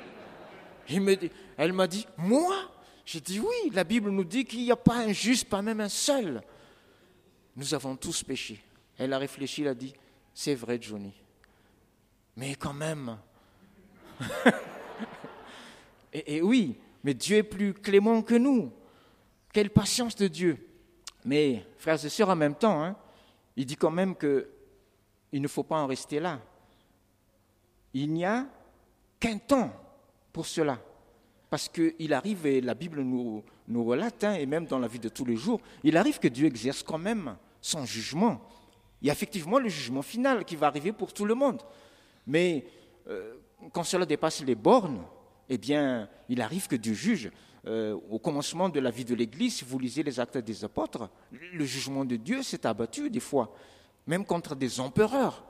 elle 1.58 1.74
m'a 1.74 1.88
dit, 1.88 2.08
moi? 2.18 2.56
J'ai 3.08 3.22
dit 3.22 3.40
oui, 3.40 3.72
la 3.72 3.86
Bible 3.86 4.10
nous 4.10 4.26
dit 4.26 4.44
qu'il 4.44 4.64
n'y 4.64 4.72
a 4.72 4.76
pas 4.76 4.98
un 4.98 5.14
juste, 5.14 5.48
pas 5.48 5.62
même 5.62 5.80
un 5.80 5.88
seul. 5.88 6.42
Nous 7.56 7.74
avons 7.74 7.96
tous 7.96 8.22
péché. 8.22 8.62
Elle 8.98 9.14
a 9.14 9.18
réfléchi, 9.18 9.62
elle 9.62 9.70
a 9.70 9.74
dit, 9.74 9.94
c'est 10.34 10.56
vrai 10.56 10.78
Johnny. 10.82 11.14
Mais 12.36 12.56
quand 12.56 12.74
même. 12.74 13.18
et, 16.12 16.42
oui, 16.42 16.76
mais 17.02 17.14
Dieu 17.14 17.38
est 17.38 17.44
plus 17.44 17.74
clément 17.74 18.22
que 18.22 18.36
nous. 18.36 18.74
Quelle 19.54 19.70
patience 19.70 20.18
de 20.18 20.28
Dieu. 20.28 20.68
Mais, 21.24 21.66
frères 21.78 22.04
et 22.04 22.10
sœurs, 22.10 22.28
en 22.28 22.36
même 22.36 22.56
temps, 22.56 22.84
hein, 22.84 22.98
il 23.56 23.66
dit 23.66 23.78
quand 23.78 23.90
même 23.90 24.18
qu'il 24.18 25.42
ne 25.42 25.48
faut 25.48 25.64
pas 25.64 25.78
en 25.78 25.88
rester 25.88 26.20
là. 26.20 26.42
Il 27.94 28.12
n'y 28.12 28.26
a 28.26 28.46
qu'un 29.18 29.38
temps 29.38 29.72
pour 30.34 30.46
cela. 30.46 30.78
Parce 31.50 31.70
qu'il 31.70 32.13
arrive, 32.13 32.46
et 32.46 32.62
la 32.62 32.74
Bible 32.74 33.01
nous, 33.01 33.44
nous 33.68 33.86
relate, 33.86 34.24
hein, 34.24 34.34
et 34.34 34.46
même 34.46 34.66
dans 34.66 34.80
la 34.80 34.88
vie 34.88 35.00
de 35.00 35.10
tous 35.10 35.25
les 35.25 35.38
jours, 35.38 35.62
il 35.84 35.96
arrive 35.96 36.20
que 36.20 36.27
Dieu 36.27 36.46
exerce 36.46 36.84
quand 36.84 36.98
même 36.98 37.38
son 37.62 37.86
jugement. 37.86 38.42
Il 39.01 39.08
y 39.08 39.10
a 39.10 39.13
effectivement 39.13 39.60
le 39.60 39.70
jugement 39.70 40.01
final 40.01 40.44
qui 40.44 40.56
va 40.56 40.68
arriver 40.68 40.92
pour 40.92 41.13
tout 41.13 41.25
le 41.25 41.36
monde. 41.36 41.62
Mais 42.25 42.66
euh, 43.08 43.36
quand 43.72 43.84
cela 43.84 44.06
dépasse 44.06 44.44
les 44.44 44.56
bornes, 44.56 45.01
eh 45.50 45.58
bien, 45.58 46.10
il 46.27 46.42
arrive 46.42 46.68
que 46.68 46.75
Dieu 46.75 46.94
juge. 46.94 47.32
Euh, 47.66 47.98
au 48.10 48.20
commencement 48.20 48.70
de 48.70 48.80
la 48.80 48.92
vie 48.92 49.06
de 49.06 49.16
l'Église, 49.16 49.58
si 49.58 49.66
vous 49.66 49.80
lisez 49.80 50.04
les 50.04 50.20
actes 50.20 50.38
des 50.38 50.63
apôtres, 50.63 51.10
le 51.32 51.66
jugement 51.66 52.06
de 52.06 52.16
Dieu 52.16 52.44
s'est 52.44 52.66
abattu 52.66 53.10
des 53.10 53.20
fois, 53.20 53.54
même 54.06 54.25
contre 54.25 54.56
des 54.56 54.80
empereurs. 54.80 55.44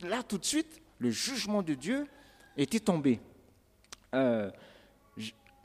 Là, 0.00 0.22
tout 0.22 0.38
de 0.38 0.44
suite, 0.44 0.80
le 0.98 1.10
jugement 1.10 1.62
de 1.62 1.74
Dieu 1.74 2.06
était 2.56 2.80
tombé. 2.80 3.20
Euh, 4.14 4.50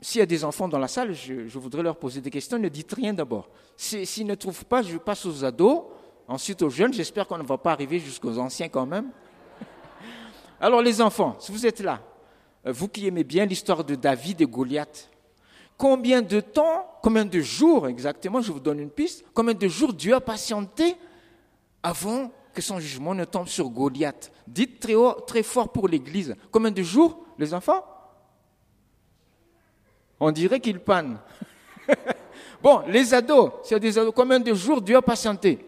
s'il 0.00 0.18
y 0.18 0.22
a 0.22 0.26
des 0.26 0.44
enfants 0.44 0.68
dans 0.68 0.78
la 0.78 0.88
salle, 0.88 1.14
je, 1.14 1.58
voudrais 1.58 1.82
leur 1.82 1.96
poser 1.96 2.20
des 2.20 2.30
questions. 2.30 2.58
Ne 2.58 2.68
dites 2.68 2.92
rien 2.92 3.14
d'abord. 3.14 3.48
S'ils 3.76 4.26
ne 4.26 4.34
trouvent 4.34 4.64
pas, 4.64 4.82
je 4.82 4.96
passe 4.98 5.24
aux 5.24 5.44
ados, 5.44 5.84
ensuite 6.28 6.62
aux 6.62 6.70
jeunes. 6.70 6.92
J'espère 6.92 7.26
qu'on 7.26 7.38
ne 7.38 7.44
va 7.44 7.56
pas 7.56 7.72
arriver 7.72 7.98
jusqu'aux 7.98 8.38
anciens 8.38 8.68
quand 8.68 8.86
même. 8.86 9.10
Alors 10.60 10.82
les 10.82 11.00
enfants, 11.00 11.36
si 11.38 11.50
vous 11.50 11.66
êtes 11.66 11.80
là, 11.80 12.02
euh, 12.66 12.72
vous 12.72 12.88
qui 12.88 13.06
aimez 13.06 13.24
bien 13.24 13.46
l'histoire 13.46 13.84
de 13.84 13.94
David 13.94 14.42
et 14.42 14.46
Goliath, 14.46 15.08
combien 15.78 16.20
de 16.20 16.40
temps, 16.40 16.86
combien 17.02 17.24
de 17.24 17.40
jours 17.40 17.88
exactement, 17.88 18.42
je 18.42 18.52
vous 18.52 18.60
donne 18.60 18.80
une 18.80 18.90
piste, 18.90 19.24
combien 19.32 19.54
de 19.54 19.68
jours 19.68 19.94
Dieu 19.94 20.14
a 20.14 20.20
patienté 20.20 20.96
avant 21.82 22.30
que 22.52 22.60
son 22.60 22.78
jugement 22.80 23.14
ne 23.14 23.24
tombe 23.24 23.48
sur 23.48 23.70
Goliath? 23.70 24.30
Dites 24.46 24.78
très, 24.78 24.94
haut, 24.94 25.12
très 25.26 25.42
fort 25.42 25.72
pour 25.72 25.88
l'Église. 25.88 26.36
Combien 26.50 26.70
de 26.70 26.82
jours, 26.82 27.24
les 27.38 27.54
enfants? 27.54 27.82
On 30.18 30.30
dirait 30.30 30.60
qu'ils 30.60 30.80
pannent. 30.80 31.18
bon, 32.62 32.82
les 32.88 33.12
ados, 33.12 33.52
c'est 33.64 33.78
des 33.78 33.98
ados, 33.98 34.12
combien 34.14 34.40
de 34.40 34.54
jours 34.54 34.80
Dieu 34.80 34.96
a 34.96 35.02
patienté 35.02 35.64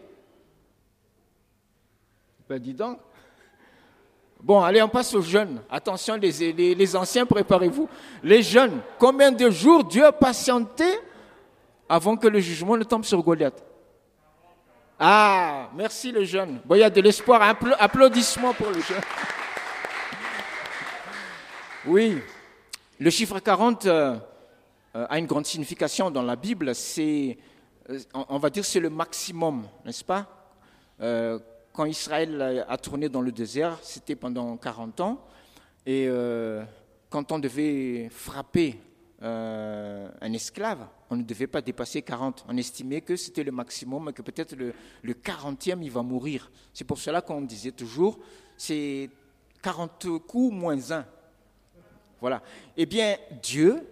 Ben 2.47 2.59
dis 2.59 2.73
donc. 2.73 2.99
Bon, 4.41 4.61
allez, 4.61 4.81
on 4.81 4.87
passe 4.89 5.13
aux 5.13 5.21
jeunes. 5.21 5.61
Attention, 5.69 6.15
les, 6.15 6.53
les, 6.53 6.73
les 6.73 6.95
anciens, 6.95 7.25
préparez-vous. 7.25 7.89
Les 8.23 8.41
jeunes, 8.41 8.81
combien 8.97 9.31
de 9.31 9.49
jours 9.49 9.83
Dieu 9.83 10.05
a 10.05 10.13
patienté 10.13 10.85
avant 11.89 12.15
que 12.15 12.27
le 12.27 12.39
jugement 12.39 12.77
ne 12.77 12.83
tombe 12.83 13.03
sur 13.03 13.21
Goliath 13.21 13.63
ah, 15.01 15.69
merci 15.75 16.11
le 16.11 16.25
jeune. 16.25 16.59
Bon, 16.65 16.75
il 16.75 16.79
y 16.79 16.83
a 16.83 16.89
de 16.89 16.99
l'espoir. 16.99 17.41
Applaudissements 17.79 18.53
pour 18.53 18.67
le 18.67 18.81
jeune. 18.81 19.01
Oui, 21.85 22.17
le 22.99 23.09
chiffre 23.09 23.39
40 23.39 23.85
euh, 23.85 23.89
euh, 23.89 24.17
a 24.93 25.19
une 25.19 25.25
grande 25.25 25.45
signification 25.45 26.09
dans 26.11 26.23
la 26.23 26.35
Bible. 26.35 26.73
C'est, 26.73 27.37
euh, 27.89 27.99
on 28.13 28.37
va 28.37 28.49
dire, 28.49 28.65
c'est 28.65 28.79
le 28.79 28.89
maximum, 28.89 29.67
n'est-ce 29.85 30.03
pas? 30.03 30.35
Quand 31.71 31.85
Israël 31.85 32.65
a 32.67 32.77
tourné 32.77 33.07
dans 33.07 33.21
le 33.21 33.31
désert, 33.31 33.77
c'était 33.81 34.15
pendant 34.15 34.57
40 34.57 34.99
ans. 34.99 35.25
Et 35.85 36.09
quand 37.09 37.31
on 37.31 37.39
devait 37.39 38.09
frapper 38.11 38.77
un 39.21 40.33
esclave, 40.33 40.85
on 41.09 41.15
ne 41.15 41.23
devait 41.23 41.47
pas 41.47 41.61
dépasser 41.61 42.01
40. 42.01 42.43
On 42.49 42.57
estimait 42.57 42.99
que 42.99 43.15
c'était 43.15 43.43
le 43.43 43.53
maximum, 43.53 44.11
que 44.11 44.21
peut-être 44.21 44.57
le, 44.57 44.73
le 45.03 45.13
40e, 45.13 45.79
il 45.81 45.91
va 45.91 46.01
mourir. 46.01 46.51
C'est 46.73 46.83
pour 46.83 46.97
cela 46.97 47.21
qu'on 47.21 47.41
disait 47.41 47.71
toujours, 47.71 48.19
c'est 48.57 49.09
40 49.61 50.19
coups 50.27 50.53
moins 50.53 50.91
1. 50.91 51.05
Voilà. 52.19 52.41
Eh 52.75 52.85
bien, 52.85 53.15
Dieu 53.41 53.87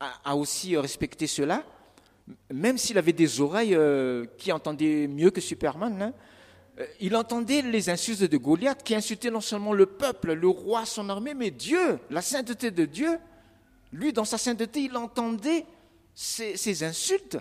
a, 0.00 0.34
aussi 0.34 0.76
respecté 0.76 1.26
cela, 1.26 1.62
même 2.52 2.78
s'il 2.78 2.96
avait 2.98 3.12
des 3.12 3.40
oreilles 3.40 3.74
euh, 3.74 4.24
qui 4.38 4.50
entendaient 4.50 5.06
mieux 5.06 5.30
que 5.30 5.40
Superman. 5.40 6.00
Hein. 6.00 6.12
Euh, 6.78 6.86
il 7.00 7.14
entendait 7.14 7.62
les 7.62 7.90
insultes 7.90 8.22
de 8.22 8.36
Goliath 8.36 8.82
qui 8.82 8.94
insultait 8.94 9.30
non 9.30 9.40
seulement 9.40 9.72
le 9.72 9.86
peuple, 9.86 10.32
le 10.32 10.48
roi, 10.48 10.86
son 10.86 11.08
armée, 11.08 11.34
mais 11.34 11.50
Dieu, 11.50 11.98
la 12.08 12.22
sainteté 12.22 12.70
de 12.70 12.86
Dieu. 12.86 13.18
Lui, 13.92 14.12
dans 14.12 14.24
sa 14.24 14.38
sainteté, 14.38 14.82
il 14.84 14.96
entendait 14.96 15.66
ces, 16.14 16.84
insultes. 16.84 17.38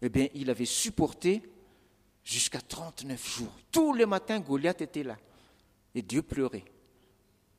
Eh 0.00 0.08
bien, 0.08 0.28
il 0.34 0.50
avait 0.50 0.66
supporté 0.66 1.42
jusqu'à 2.22 2.60
39 2.60 3.36
jours. 3.38 3.52
Tous 3.72 3.94
les 3.94 4.06
matins, 4.06 4.38
Goliath 4.38 4.82
était 4.82 5.02
là. 5.02 5.16
Et 5.94 6.02
Dieu 6.02 6.22
pleurait. 6.22 6.64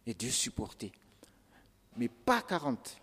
Et 0.05 0.13
Dieu 0.13 0.29
supportait. 0.29 0.91
Mais 1.98 2.08
pas 2.08 2.41
40. 2.41 2.98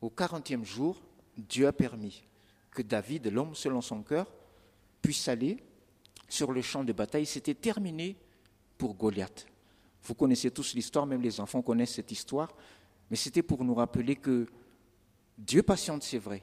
Au 0.00 0.08
40e 0.08 0.64
jour, 0.64 1.00
Dieu 1.36 1.66
a 1.66 1.72
permis 1.72 2.22
que 2.70 2.82
David, 2.82 3.26
l'homme 3.28 3.54
selon 3.54 3.80
son 3.80 4.02
cœur, 4.02 4.32
puisse 5.02 5.28
aller 5.28 5.62
sur 6.28 6.52
le 6.52 6.62
champ 6.62 6.84
de 6.84 6.92
bataille. 6.92 7.26
C'était 7.26 7.54
terminé 7.54 8.16
pour 8.78 8.94
Goliath. 8.94 9.46
Vous 10.02 10.14
connaissez 10.14 10.50
tous 10.50 10.74
l'histoire, 10.74 11.06
même 11.06 11.20
les 11.20 11.40
enfants 11.40 11.62
connaissent 11.62 11.94
cette 11.94 12.10
histoire, 12.10 12.54
mais 13.10 13.16
c'était 13.16 13.42
pour 13.42 13.64
nous 13.64 13.74
rappeler 13.74 14.16
que 14.16 14.46
Dieu 15.36 15.62
patiente, 15.62 16.02
c'est 16.02 16.18
vrai, 16.18 16.42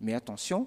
mais 0.00 0.14
attention, 0.14 0.66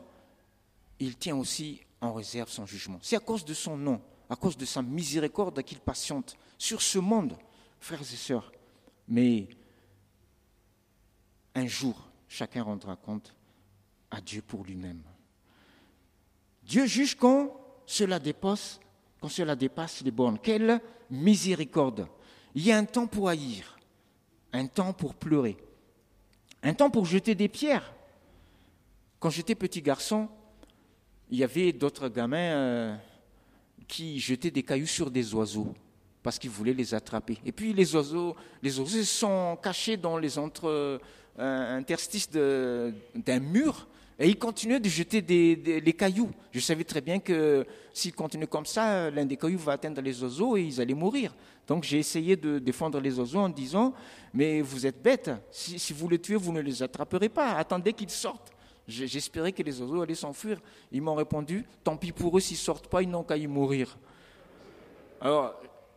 il 0.99 1.17
tient 1.17 1.35
aussi 1.35 1.81
en 2.01 2.13
réserve 2.13 2.49
son 2.49 2.65
jugement. 2.65 2.99
C'est 3.01 3.15
à 3.15 3.19
cause 3.19 3.45
de 3.45 3.53
son 3.53 3.77
nom, 3.77 4.01
à 4.29 4.35
cause 4.35 4.57
de 4.57 4.65
sa 4.65 4.81
miséricorde 4.81 5.63
qu'il 5.63 5.79
patiente 5.79 6.35
sur 6.57 6.81
ce 6.81 6.99
monde, 6.99 7.37
frères 7.79 8.01
et 8.01 8.15
sœurs. 8.15 8.51
Mais 9.07 9.47
un 11.55 11.67
jour, 11.67 12.09
chacun 12.27 12.63
rendra 12.63 12.95
compte 12.95 13.33
à 14.09 14.21
Dieu 14.21 14.41
pour 14.41 14.63
lui-même. 14.63 15.01
Dieu 16.63 16.85
juge 16.85 17.15
quand 17.15 17.59
cela 17.85 18.19
dépasse, 18.19 18.79
quand 19.19 19.29
cela 19.29 19.55
dépasse 19.55 20.01
les 20.01 20.11
bornes. 20.11 20.39
Quelle 20.39 20.81
miséricorde. 21.09 22.07
Il 22.55 22.63
y 22.63 22.71
a 22.71 22.77
un 22.77 22.85
temps 22.85 23.07
pour 23.07 23.29
haïr, 23.29 23.77
un 24.51 24.67
temps 24.67 24.93
pour 24.93 25.15
pleurer, 25.15 25.57
un 26.61 26.73
temps 26.73 26.89
pour 26.89 27.05
jeter 27.05 27.35
des 27.35 27.47
pierres. 27.47 27.93
Quand 29.19 29.29
j'étais 29.29 29.55
petit 29.55 29.81
garçon, 29.81 30.29
il 31.29 31.37
y 31.37 31.43
avait 31.43 31.71
d'autres 31.71 32.09
gamins 32.09 32.37
euh, 32.37 32.95
qui 33.87 34.19
jetaient 34.19 34.51
des 34.51 34.63
cailloux 34.63 34.85
sur 34.85 35.09
des 35.09 35.33
oiseaux 35.33 35.73
parce 36.23 36.39
qu'ils 36.39 36.49
voulaient 36.49 36.73
les 36.73 36.95
attraper. 36.95 37.37
Et 37.45 37.51
puis 37.51 37.73
les 37.73 37.95
oiseaux, 37.95 38.35
les 38.61 38.79
oiseaux 38.79 39.03
sont 39.03 39.57
cachés 39.61 39.97
dans 39.97 40.17
les 40.17 40.39
entre, 40.39 40.67
euh, 40.69 41.77
interstices 41.77 42.29
d'un 42.29 43.39
mur 43.39 43.87
et 44.19 44.29
ils 44.29 44.37
continuaient 44.37 44.79
de 44.79 44.89
jeter 44.89 45.21
des, 45.21 45.81
les 45.83 45.93
cailloux. 45.93 46.29
Je 46.51 46.59
savais 46.59 46.83
très 46.83 47.01
bien 47.01 47.19
que 47.19 47.65
s'ils 47.93 48.13
continuaient 48.13 48.47
comme 48.47 48.65
ça, 48.65 49.09
l'un 49.09 49.25
des 49.25 49.37
cailloux 49.37 49.57
va 49.57 49.73
atteindre 49.73 50.01
les 50.01 50.21
oiseaux 50.23 50.55
et 50.55 50.63
ils 50.63 50.79
allaient 50.79 50.93
mourir. 50.93 51.35
Donc 51.67 51.83
j'ai 51.83 51.99
essayé 51.99 52.35
de 52.35 52.59
défendre 52.59 52.99
les 52.99 53.17
oiseaux 53.19 53.39
en 53.39 53.49
disant, 53.49 53.93
mais 54.33 54.61
vous 54.61 54.85
êtes 54.85 55.01
bêtes, 55.01 55.31
si, 55.51 55.93
vous 55.93 56.07
les 56.09 56.19
tuez, 56.19 56.35
vous 56.35 56.51
ne 56.51 56.61
les 56.61 56.83
attraperez 56.83 57.29
pas, 57.29 57.53
attendez 57.53 57.93
qu'ils 57.93 58.09
sortent. 58.09 58.51
J'espérais 58.87 59.53
que 59.53 59.63
les 59.63 59.81
oiseaux 59.81 60.01
allaient 60.01 60.13
s'enfuir. 60.13 60.59
Ils 60.91 61.01
m'ont 61.01 61.15
répondu, 61.15 61.65
tant 61.83 61.95
pis 61.95 62.11
pour 62.11 62.37
eux, 62.37 62.41
s'ils 62.41 62.57
sortent 62.57 62.87
pas, 62.87 63.01
ils 63.01 63.09
n'ont 63.09 63.23
qu'à 63.23 63.37
y 63.37 63.47
mourir. 63.47 63.97
Alors, 65.21 65.55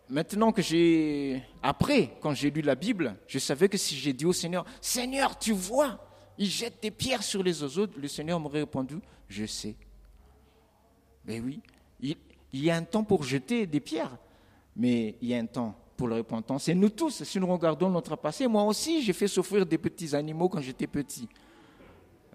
maintenant 0.09 0.53
que 0.53 0.63
j'ai... 0.63 1.43
Après, 1.63 2.17
quand 2.21 2.35
j'ai 2.35 2.51
lu 2.51 2.63
la 2.63 2.75
Bible, 2.75 3.17
je 3.27 3.39
savais 3.39 3.69
que 3.69 3.79
si 3.79 3.97
j'ai 3.97 4.13
dit 4.13 4.25
au 4.25 4.33
Seigneur, 4.33 4.65
Seigneur, 4.81 5.39
tu 5.39 5.53
vois, 5.53 5.99
ils 6.39 6.51
jettent 6.51 6.83
des 6.83 6.91
pierres 6.91 7.23
sur 7.23 7.43
les 7.43 7.63
oiseaux, 7.63 7.87
le 7.97 8.09
Seigneur 8.09 8.39
m'aurait 8.39 8.61
répondu, 8.61 8.97
je 9.29 9.47
sais. 9.47 9.77
Mais 11.25 11.41
oui, 11.41 11.61
il, 12.01 12.17
y 12.53 12.71
a 12.71 12.77
un 12.77 12.85
temps 12.85 13.05
pour 13.05 13.23
jeter 13.25 13.67
des 13.67 13.81
pierres, 13.81 14.17
mais 14.77 15.17
il 15.21 15.29
y 15.29 15.35
a 15.35 15.39
un 15.39 15.47
temps 15.47 15.75
pour 15.97 16.09
la 16.09 16.17
repentance. 16.17 16.69
Et 16.69 16.75
nous 16.75 16.91
tous, 16.91 17.25
si 17.25 17.41
nous 17.41 17.47
regardons 17.47 17.91
notre 17.91 18.17
passé, 18.17 18.47
moi 18.47 18.63
aussi, 18.65 19.03
j'ai 19.03 19.13
fait 19.13 19.29
souffrir 19.29 19.67
des 19.67 19.79
petits 19.79 20.15
animaux 20.15 20.49
quand 20.49 20.61
j'étais 20.61 20.87
petit. 20.87 21.29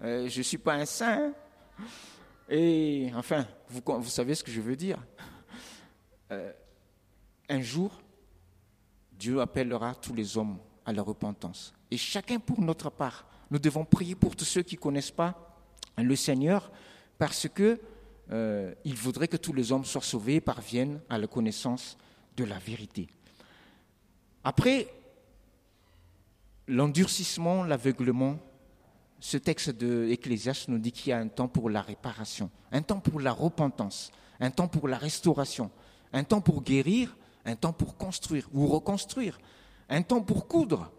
Euh, 0.02 0.28
je 0.28 0.38
ne 0.38 0.42
suis 0.42 0.58
pas 0.58 0.74
un 0.74 0.84
saint. 0.84 1.32
Et 2.50 3.10
enfin, 3.14 3.46
vous, 3.68 3.80
vous, 3.86 4.10
savez 4.10 4.34
ce 4.34 4.42
que 4.42 4.50
je 4.50 4.60
veux 4.60 4.76
dire. 4.76 4.98
Euh, 6.32 6.52
un 7.52 7.60
jour, 7.60 8.00
Dieu 9.12 9.40
appellera 9.40 9.94
tous 9.94 10.14
les 10.14 10.36
hommes 10.38 10.58
à 10.86 10.92
la 10.92 11.02
repentance. 11.02 11.74
Et 11.90 11.98
chacun 11.98 12.38
pour 12.38 12.60
notre 12.60 12.90
part, 12.90 13.26
nous 13.50 13.58
devons 13.58 13.84
prier 13.84 14.14
pour 14.14 14.34
tous 14.34 14.46
ceux 14.46 14.62
qui 14.62 14.76
ne 14.76 14.80
connaissent 14.80 15.10
pas 15.10 15.60
le 15.98 16.16
Seigneur, 16.16 16.72
parce 17.18 17.46
que 17.48 17.78
euh, 18.30 18.74
voudrait 18.86 19.28
que 19.28 19.36
tous 19.36 19.52
les 19.52 19.70
hommes 19.70 19.84
soient 19.84 20.00
sauvés 20.00 20.36
et 20.36 20.40
parviennent 20.40 21.00
à 21.10 21.18
la 21.18 21.26
connaissance 21.26 21.98
de 22.36 22.44
la 22.44 22.58
vérité. 22.58 23.06
Après 24.42 24.88
l'endurcissement, 26.66 27.64
l'aveuglement, 27.64 28.38
ce 29.20 29.36
texte 29.36 29.70
de 29.70 30.08
nous 30.68 30.78
dit 30.78 30.90
qu'il 30.90 31.10
y 31.10 31.12
a 31.12 31.18
un 31.18 31.28
temps 31.28 31.48
pour 31.48 31.68
la 31.68 31.82
réparation, 31.82 32.50
un 32.72 32.80
temps 32.80 33.00
pour 33.00 33.20
la 33.20 33.32
repentance, 33.32 34.10
un 34.40 34.50
temps 34.50 34.68
pour 34.68 34.88
la 34.88 34.96
restauration, 34.96 35.70
un 36.14 36.24
temps 36.24 36.40
pour 36.40 36.62
guérir, 36.62 37.14
un 37.44 37.56
temps 37.56 37.72
pour 37.72 37.96
construire 37.96 38.48
ou 38.52 38.66
reconstruire, 38.66 39.38
un 39.88 40.02
temps 40.02 40.22
pour 40.22 40.46
coudre 40.46 40.90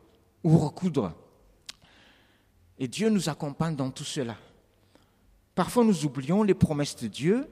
ou 0.43 0.57
recoudre. 0.57 1.13
Et 2.77 2.87
Dieu 2.87 3.09
nous 3.09 3.29
accompagne 3.29 3.75
dans 3.75 3.91
tout 3.91 4.03
cela. 4.03 4.35
Parfois, 5.55 5.83
nous 5.83 6.05
oublions 6.05 6.43
les 6.43 6.53
promesses 6.55 6.95
de 6.95 7.07
Dieu 7.07 7.47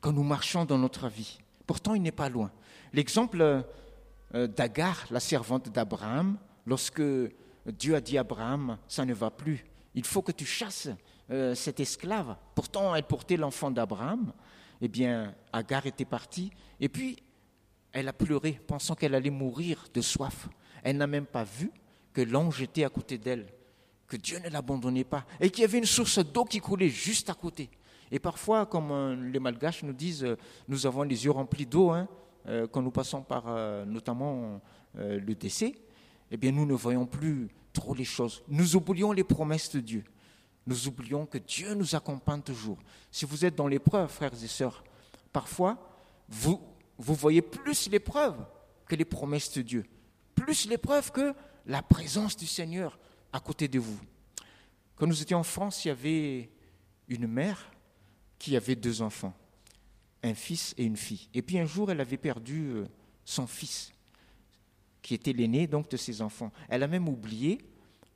quand 0.00 0.12
nous 0.12 0.22
marchons 0.22 0.64
dans 0.64 0.78
notre 0.78 1.08
vie. 1.08 1.38
Pourtant, 1.66 1.94
il 1.94 2.02
n'est 2.02 2.12
pas 2.12 2.28
loin. 2.28 2.52
L'exemple 2.92 3.64
euh, 4.34 4.46
d'Agar, 4.46 5.06
la 5.10 5.20
servante 5.20 5.68
d'Abraham, 5.68 6.38
lorsque 6.64 7.02
Dieu 7.66 7.94
a 7.96 8.00
dit 8.00 8.16
à 8.16 8.20
Abraham, 8.20 8.78
ça 8.86 9.04
ne 9.04 9.12
va 9.12 9.30
plus, 9.30 9.66
il 9.94 10.04
faut 10.04 10.22
que 10.22 10.32
tu 10.32 10.44
chasses 10.44 10.88
euh, 11.30 11.54
cette 11.54 11.80
esclave. 11.80 12.36
Pourtant, 12.54 12.94
elle 12.94 13.02
portait 13.02 13.36
l'enfant 13.36 13.70
d'Abraham. 13.70 14.32
Eh 14.80 14.88
bien, 14.88 15.34
Agar 15.52 15.86
était 15.86 16.04
partie. 16.04 16.52
Et 16.78 16.88
puis, 16.88 17.16
elle 17.96 18.08
a 18.08 18.12
pleuré, 18.12 18.60
pensant 18.66 18.94
qu'elle 18.94 19.14
allait 19.14 19.30
mourir 19.30 19.86
de 19.92 20.00
soif. 20.00 20.48
Elle 20.82 20.98
n'a 20.98 21.06
même 21.06 21.26
pas 21.26 21.44
vu 21.44 21.70
que 22.12 22.20
l'ange 22.20 22.62
était 22.62 22.84
à 22.84 22.90
côté 22.90 23.18
d'elle 23.18 23.46
que 24.06 24.16
Dieu 24.16 24.38
ne 24.38 24.48
l'abandonnait 24.50 25.04
pas 25.04 25.24
et 25.40 25.50
qu'il 25.50 25.62
y 25.62 25.64
avait 25.64 25.78
une 25.78 25.84
source 25.84 26.18
d'eau 26.18 26.44
qui 26.44 26.60
coulait 26.60 26.88
juste 26.88 27.30
à 27.30 27.34
côté. 27.34 27.70
Et 28.10 28.18
parfois, 28.18 28.66
comme 28.66 28.92
euh, 28.92 29.30
les 29.32 29.40
Malgaches 29.40 29.82
nous 29.82 29.92
disent, 29.92 30.24
euh, 30.24 30.36
nous 30.68 30.86
avons 30.86 31.02
les 31.02 31.24
yeux 31.24 31.32
remplis 31.32 31.66
d'eau 31.66 31.90
hein, 31.90 32.06
euh, 32.46 32.66
quand 32.68 32.82
nous 32.82 32.92
passons 32.92 33.22
par 33.22 33.46
notamment 33.86 34.60
le 34.94 35.34
décès, 35.34 35.74
eh 36.30 36.36
bien 36.36 36.52
nous 36.52 36.64
ne 36.64 36.74
voyons 36.74 37.06
plus 37.06 37.48
trop 37.72 37.94
les 37.94 38.04
choses. 38.04 38.42
Nous 38.48 38.76
oublions 38.76 39.12
les 39.12 39.24
promesses 39.24 39.70
de 39.72 39.80
Dieu. 39.80 40.04
Nous 40.66 40.86
oublions 40.86 41.26
que 41.26 41.38
Dieu 41.38 41.74
nous 41.74 41.94
accompagne 41.94 42.42
toujours. 42.42 42.78
Si 43.10 43.24
vous 43.24 43.44
êtes 43.44 43.56
dans 43.56 43.66
l'épreuve, 43.66 44.08
frères 44.08 44.32
et 44.32 44.46
sœurs, 44.46 44.84
parfois, 45.32 45.76
vous, 46.28 46.60
vous 46.98 47.14
voyez 47.14 47.42
plus 47.42 47.88
l'épreuve 47.90 48.36
que 48.86 48.94
les 48.94 49.04
promesses 49.04 49.52
de 49.52 49.62
Dieu. 49.62 49.84
Plus 50.34 50.68
l'épreuve 50.68 51.10
que 51.12 51.34
la 51.66 51.82
présence 51.82 52.36
du 52.36 52.46
Seigneur 52.46 52.98
à 53.32 53.40
côté 53.40 53.68
de 53.68 53.78
vous. 53.78 53.98
Quand 54.94 55.06
nous 55.06 55.20
étions 55.20 55.38
en 55.38 55.42
France, 55.42 55.84
il 55.84 55.88
y 55.88 55.90
avait 55.90 56.50
une 57.08 57.26
mère 57.26 57.70
qui 58.38 58.56
avait 58.56 58.76
deux 58.76 59.02
enfants, 59.02 59.34
un 60.22 60.34
fils 60.34 60.74
et 60.78 60.84
une 60.84 60.96
fille. 60.96 61.28
Et 61.34 61.42
puis 61.42 61.58
un 61.58 61.66
jour, 61.66 61.90
elle 61.90 62.00
avait 62.00 62.16
perdu 62.16 62.68
euh, 62.68 62.86
son 63.24 63.46
fils, 63.46 63.92
qui 65.02 65.14
était 65.14 65.32
l'aîné 65.32 65.66
donc 65.66 65.90
de 65.90 65.96
ses 65.96 66.22
enfants. 66.22 66.52
Elle 66.68 66.82
a 66.82 66.88
même 66.88 67.08
oublié 67.08 67.58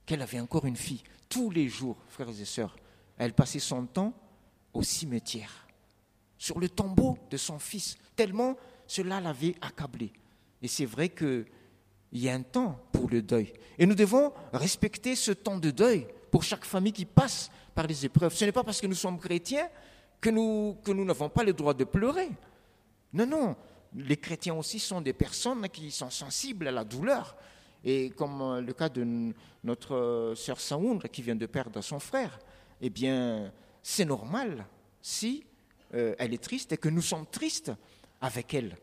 qu'elle 0.07 0.23
avait 0.23 0.41
encore 0.41 0.67
une 0.67 0.77
fille. 0.77 1.03
Tous 1.29 1.51
les 1.51 1.69
jours, 1.69 1.97
frères 2.09 2.29
et 2.29 2.45
sœurs, 2.45 2.77
elle 3.19 3.33
passait 3.33 3.59
son 3.59 3.87
temps 3.87 4.15
au 4.73 4.83
cimetière, 4.83 5.67
sur 6.39 6.59
le 6.59 6.69
tombeau 6.69 7.19
de 7.31 7.37
son 7.37 7.59
fils, 7.59 7.97
tellement 8.17 8.57
cela 8.91 9.21
l'avait 9.21 9.55
accablée. 9.61 10.13
Et 10.61 10.67
c'est 10.67 10.85
vrai 10.85 11.11
que 11.11 11.47
il 12.11 12.23
y 12.23 12.29
a 12.29 12.35
un 12.35 12.43
temps 12.43 12.77
pour 12.91 13.09
le 13.09 13.23
deuil. 13.23 13.53
Et 13.79 13.87
nous 13.87 13.95
devons 13.95 14.33
respecter 14.53 15.15
ce 15.15 15.31
temps 15.31 15.59
de 15.59 15.71
deuil 15.71 16.09
pour 16.29 16.43
chaque 16.43 16.65
famille 16.65 16.93
qui 16.93 17.05
passe 17.05 17.53
par 17.73 17.87
les 17.87 18.05
épreuves. 18.05 18.35
Ce 18.35 18.45
n'est 18.45 18.51
pas 18.51 18.65
parce 18.65 18.81
que 18.81 18.89
nous 18.89 18.97
sommes 18.97 19.21
chrétiens 19.21 19.69
que 20.21 20.29
nous 20.29 20.77
que 20.83 20.91
n'avons 20.91 21.29
pas 21.29 21.45
le 21.45 21.53
droit 21.53 21.73
de 21.73 21.85
pleurer. 21.85 22.31
Non, 23.13 23.27
non. 23.27 23.57
Les 23.95 24.17
chrétiens 24.17 24.55
aussi 24.55 24.81
sont 24.81 25.01
des 25.01 25.13
personnes 25.13 25.69
qui 25.69 25.93
sont 25.93 26.11
sensibles 26.11 26.67
à 26.67 26.73
la 26.73 26.83
douleur. 26.83 27.37
Et 27.85 28.11
comme 28.11 28.59
le 28.59 28.73
cas 28.73 28.89
de 28.89 29.33
notre 29.63 30.33
sœur 30.37 30.59
Saoundre 30.59 31.07
qui 31.07 31.23
vient 31.23 31.37
de 31.37 31.47
perdre 31.47 31.81
son 31.81 32.01
frère, 32.01 32.41
eh 32.81 32.91
bien, 32.91 33.53
c'est 33.85 34.05
normal 34.05 34.67
si 35.01 35.45
euh, 35.95 36.17
elle 36.19 36.35
est 36.35 36.43
triste 36.43 36.73
et 36.73 36.77
que 36.77 36.89
nous 36.89 37.03
sommes 37.03 37.27
tristes 37.27 37.71
avec 38.21 38.55
elle. 38.55 38.77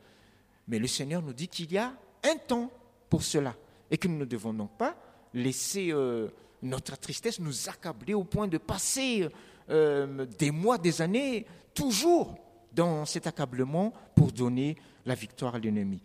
Mais 0.68 0.80
le 0.80 0.88
Seigneur 0.88 1.22
nous 1.22 1.34
dit 1.34 1.48
qu'il 1.48 1.72
y 1.72 1.78
a 1.78 1.94
un 2.24 2.36
temps 2.38 2.72
pour 3.10 3.24
cela 3.24 3.56
et 3.90 3.98
que 3.98 4.08
nous 4.08 4.18
ne 4.18 4.26
devons 4.26 4.54
donc 4.54 4.78
pas 4.78 4.96
laisser 5.34 5.92
euh, 5.92 6.30
notre 6.62 6.98
tristesse 6.98 7.40
nous 7.40 7.70
accabler 7.70 8.14
au 8.14 8.24
point 8.24 8.48
de 8.48 8.58
passer 8.58 9.28
euh, 9.70 10.26
des 10.26 10.52
mois, 10.52 10.78
des 10.78 11.02
années, 11.02 11.46
toujours 11.74 12.36
dans 12.74 13.06
cet 13.06 13.28
accablement 13.28 13.94
pour 14.16 14.32
donner 14.32 14.78
la 15.06 15.16
victoire 15.16 15.56
à 15.56 15.60
l'ennemi. 15.60 16.02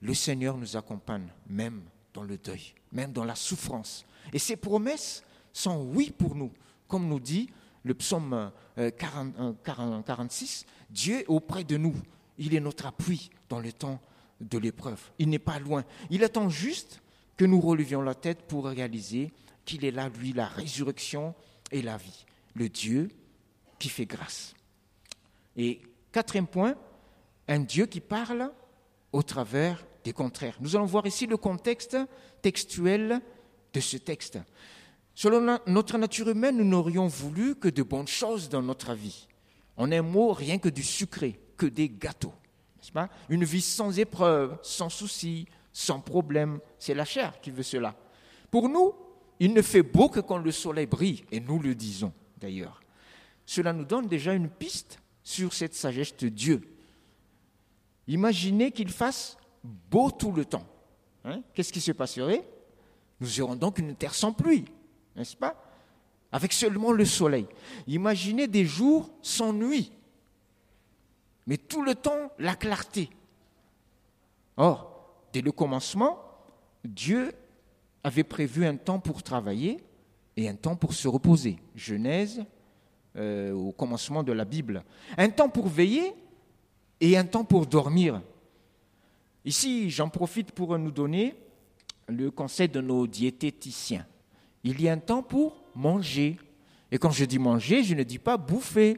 Le 0.00 0.14
Seigneur 0.14 0.56
nous 0.56 0.76
accompagne 0.76 1.28
même 1.48 1.82
dans 2.12 2.22
le 2.22 2.36
deuil, 2.36 2.74
même 2.92 3.12
dans 3.12 3.24
la 3.24 3.34
souffrance. 3.34 4.04
Et 4.32 4.38
ses 4.38 4.56
promesses 4.56 5.22
sont 5.52 5.82
oui 5.94 6.12
pour 6.16 6.34
nous, 6.34 6.52
comme 6.88 7.08
nous 7.08 7.20
dit 7.20 7.50
le 7.84 7.94
psaume 7.94 8.50
46, 8.76 10.64
euh, 10.66 10.72
Dieu 10.90 11.20
est 11.20 11.26
auprès 11.26 11.64
de 11.64 11.76
nous. 11.76 11.94
Il 12.38 12.54
est 12.54 12.60
notre 12.60 12.86
appui 12.86 13.30
dans 13.48 13.60
le 13.60 13.72
temps 13.72 14.00
de 14.40 14.58
l'épreuve. 14.58 15.00
Il 15.18 15.28
n'est 15.28 15.38
pas 15.38 15.58
loin. 15.58 15.84
Il 16.10 16.24
attend 16.24 16.48
juste 16.48 17.00
que 17.36 17.44
nous 17.44 17.60
relevions 17.60 18.02
la 18.02 18.14
tête 18.14 18.42
pour 18.42 18.66
réaliser 18.66 19.32
qu'il 19.64 19.84
est 19.84 19.90
là, 19.90 20.08
lui, 20.08 20.32
la 20.32 20.46
résurrection 20.46 21.34
et 21.70 21.82
la 21.82 21.96
vie. 21.96 22.26
Le 22.54 22.68
Dieu 22.68 23.08
qui 23.78 23.88
fait 23.88 24.06
grâce. 24.06 24.54
Et 25.56 25.80
quatrième 26.12 26.46
point, 26.46 26.74
un 27.48 27.60
Dieu 27.60 27.86
qui 27.86 28.00
parle 28.00 28.50
au 29.12 29.22
travers 29.22 29.84
des 30.04 30.12
contraires. 30.12 30.56
Nous 30.60 30.76
allons 30.76 30.86
voir 30.86 31.06
ici 31.06 31.26
le 31.26 31.36
contexte 31.36 31.96
textuel 32.42 33.20
de 33.72 33.80
ce 33.80 33.96
texte. 33.96 34.38
Selon 35.14 35.58
notre 35.66 35.96
nature 35.96 36.28
humaine, 36.28 36.56
nous 36.56 36.64
n'aurions 36.64 37.06
voulu 37.06 37.54
que 37.54 37.68
de 37.68 37.82
bonnes 37.82 38.08
choses 38.08 38.48
dans 38.48 38.62
notre 38.62 38.94
vie. 38.94 39.28
En 39.76 39.90
un 39.92 40.02
mot, 40.02 40.32
rien 40.32 40.58
que 40.58 40.68
du 40.68 40.82
sucré, 40.82 41.38
que 41.56 41.66
des 41.66 41.88
gâteaux. 41.88 42.34
Pas? 42.92 43.08
Une 43.30 43.44
vie 43.44 43.62
sans 43.62 43.98
épreuve, 43.98 44.58
sans 44.62 44.90
soucis, 44.90 45.46
sans 45.72 46.00
problème. 46.00 46.60
C'est 46.78 46.94
la 46.94 47.06
chair 47.06 47.40
qui 47.40 47.50
veut 47.50 47.62
cela. 47.62 47.96
Pour 48.50 48.68
nous, 48.68 48.92
il 49.40 49.54
ne 49.54 49.62
fait 49.62 49.82
beau 49.82 50.08
que 50.08 50.20
quand 50.20 50.36
le 50.36 50.52
soleil 50.52 50.86
brille, 50.86 51.24
et 51.32 51.40
nous 51.40 51.58
le 51.58 51.74
disons 51.74 52.12
d'ailleurs. 52.38 52.80
Cela 53.46 53.72
nous 53.72 53.84
donne 53.84 54.06
déjà 54.06 54.34
une 54.34 54.50
piste 54.50 55.00
sur 55.22 55.54
cette 55.54 55.74
sagesse 55.74 56.14
de 56.16 56.28
Dieu. 56.28 56.60
Imaginez 58.06 58.70
qu'il 58.70 58.90
fasse 58.90 59.38
beau 59.62 60.10
tout 60.10 60.32
le 60.32 60.44
temps. 60.44 60.66
Hein? 61.24 61.42
Qu'est-ce 61.54 61.72
qui 61.72 61.80
se 61.80 61.92
passerait? 61.92 62.46
Nous 63.18 63.40
aurons 63.40 63.56
donc 63.56 63.78
une 63.78 63.96
terre 63.96 64.14
sans 64.14 64.32
pluie 64.32 64.66
n'est-ce 65.16 65.36
pas? 65.36 65.54
Avec 66.32 66.52
seulement 66.52 66.92
le 66.92 67.04
soleil. 67.04 67.46
Imaginez 67.86 68.48
des 68.48 68.64
jours 68.64 69.10
sans 69.22 69.52
nuit, 69.52 69.92
mais 71.46 71.56
tout 71.56 71.82
le 71.82 71.94
temps 71.94 72.30
la 72.38 72.54
clarté. 72.54 73.10
Or, 74.56 75.14
dès 75.32 75.40
le 75.40 75.52
commencement, 75.52 76.18
Dieu 76.84 77.32
avait 78.02 78.24
prévu 78.24 78.66
un 78.66 78.76
temps 78.76 78.98
pour 78.98 79.22
travailler 79.22 79.82
et 80.36 80.48
un 80.48 80.54
temps 80.54 80.76
pour 80.76 80.94
se 80.94 81.08
reposer. 81.08 81.58
Genèse, 81.74 82.44
euh, 83.16 83.52
au 83.52 83.72
commencement 83.72 84.22
de 84.22 84.32
la 84.32 84.44
Bible. 84.44 84.84
Un 85.16 85.30
temps 85.30 85.48
pour 85.48 85.68
veiller 85.68 86.12
et 87.00 87.16
un 87.16 87.24
temps 87.24 87.44
pour 87.44 87.66
dormir. 87.66 88.20
Ici, 89.44 89.90
j'en 89.90 90.08
profite 90.08 90.52
pour 90.52 90.78
nous 90.78 90.90
donner 90.90 91.34
le 92.08 92.30
conseil 92.30 92.68
de 92.68 92.80
nos 92.80 93.06
diététiciens 93.06 94.06
il 94.64 94.80
y 94.80 94.88
a 94.88 94.92
un 94.92 94.98
temps 94.98 95.22
pour 95.22 95.62
manger. 95.76 96.38
Et 96.90 96.98
quand 96.98 97.10
je 97.10 97.24
dis 97.26 97.38
manger, 97.38 97.84
je 97.84 97.94
ne 97.94 98.02
dis 98.02 98.18
pas 98.18 98.36
bouffer. 98.36 98.96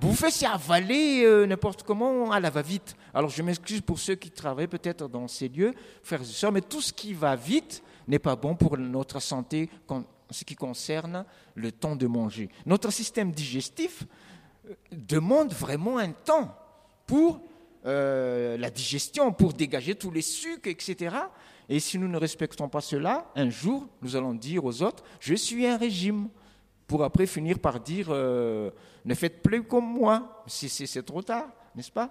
Bouffer, 0.00 0.30
c'est 0.30 0.46
avaler 0.46 1.24
euh, 1.24 1.46
n'importe 1.46 1.84
comment 1.84 2.32
à 2.32 2.40
la 2.40 2.50
va-vite. 2.50 2.96
Alors 3.12 3.30
je 3.30 3.42
m'excuse 3.42 3.80
pour 3.80 3.98
ceux 3.98 4.16
qui 4.16 4.30
travaillent 4.30 4.66
peut-être 4.66 5.08
dans 5.08 5.28
ces 5.28 5.48
lieux, 5.48 5.72
frères 6.02 6.20
et 6.20 6.24
sœurs, 6.24 6.52
mais 6.52 6.62
tout 6.62 6.80
ce 6.80 6.92
qui 6.92 7.14
va 7.14 7.36
vite 7.36 7.82
n'est 8.08 8.18
pas 8.18 8.34
bon 8.34 8.56
pour 8.56 8.76
notre 8.76 9.20
santé 9.20 9.70
en 9.88 10.02
ce 10.30 10.44
qui 10.44 10.56
concerne 10.56 11.24
le 11.54 11.70
temps 11.70 11.94
de 11.94 12.06
manger. 12.06 12.48
Notre 12.66 12.90
système 12.90 13.30
digestif 13.30 14.04
euh, 14.68 14.74
demande 14.92 15.52
vraiment 15.52 15.98
un 15.98 16.10
temps 16.10 16.56
pour 17.06 17.40
euh, 17.86 18.56
la 18.56 18.70
digestion, 18.70 19.32
pour 19.32 19.52
dégager 19.52 19.94
tous 19.94 20.10
les 20.10 20.22
sucres, 20.22 20.68
etc. 20.68 21.16
Et 21.68 21.78
si 21.78 21.98
nous 21.98 22.08
ne 22.08 22.16
respectons 22.16 22.68
pas 22.68 22.80
cela, 22.80 23.30
un 23.36 23.48
jour, 23.48 23.86
nous 24.02 24.16
allons 24.16 24.34
dire 24.34 24.64
aux 24.64 24.82
autres, 24.82 25.04
je 25.20 25.34
suis 25.34 25.66
un 25.66 25.76
régime, 25.76 26.28
pour 26.86 27.02
après 27.02 27.26
finir 27.26 27.58
par 27.58 27.80
dire, 27.80 28.08
euh, 28.10 28.70
ne 29.04 29.14
faites 29.14 29.42
plus 29.42 29.62
comme 29.62 29.86
moi, 29.86 30.44
c'est 30.46 31.04
trop 31.04 31.22
tard, 31.22 31.48
n'est-ce 31.74 31.90
pas? 31.90 32.10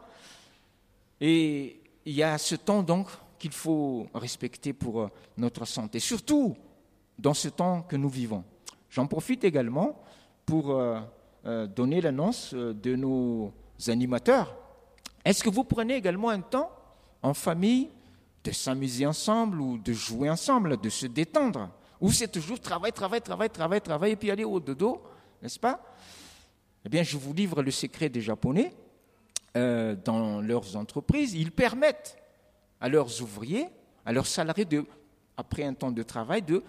Et 1.22 1.80
il 2.06 2.14
y 2.14 2.24
a 2.24 2.38
ce 2.38 2.56
temps 2.56 2.84
donc 2.84 3.08
qu'il 3.38 3.52
faut 3.52 4.08
respecter 4.14 4.74
pour 4.74 5.02
euh, 5.02 5.08
notre 5.38 5.66
santé, 5.66 6.00
surtout 6.00 6.56
dans 7.18 7.34
ce 7.34 7.50
temps 7.50 7.84
que 7.84 7.96
nous 7.96 8.10
vivons. 8.10 8.44
J'en 8.90 9.08
profite 9.08 9.44
également 9.44 10.02
pour 10.46 10.72
euh, 10.72 11.68
donner 11.68 12.02
l'annonce 12.02 12.54
de 12.54 12.96
nos 12.96 13.54
animateurs. 13.88 14.56
Est-ce 15.24 15.44
que 15.44 15.50
vous 15.50 15.64
prenez 15.64 15.96
également 15.96 16.30
un 16.30 16.42
temps 16.42 16.72
en 17.22 17.34
famille 17.34 17.90
de 18.44 18.52
s'amuser 18.52 19.06
ensemble 19.06 19.62
ou 19.62 19.78
de 19.78 19.94
jouer 19.94 20.30
ensemble, 20.30 20.80
de 20.80 20.90
se 20.90 21.06
détendre? 21.06 21.70
Ou 22.04 22.12
c'est 22.12 22.28
toujours 22.28 22.60
travail, 22.60 22.92
travail, 22.92 23.22
travail, 23.22 23.50
travail, 23.50 23.80
travail, 23.80 24.12
et 24.12 24.16
puis 24.18 24.30
aller 24.30 24.44
au 24.44 24.60
dodo, 24.60 25.02
n'est-ce 25.42 25.58
pas? 25.58 25.82
Eh 26.84 26.89
bien, 26.89 27.02
je 27.02 27.16
vous 27.16 27.34
livre 27.34 27.63
le 27.63 27.72
secret 27.72 28.10
des 28.10 28.20
Japonais. 28.20 28.74
Euh, 29.56 29.96
dans 29.96 30.42
leurs 30.42 30.76
entreprises, 30.76 31.34
ils 31.34 31.54
permettent 31.54 32.18
à 32.82 32.89
leurs 32.89 33.22
ouvriers, 33.22 33.68
à 34.06 34.12
leurs 34.12 34.28
salariés, 34.28 34.66
de, 34.66 34.86
après 35.38 35.63
un 35.63 35.74
temps 35.74 35.94
de 35.94 36.04
travail, 36.04 36.42
de 36.42 36.62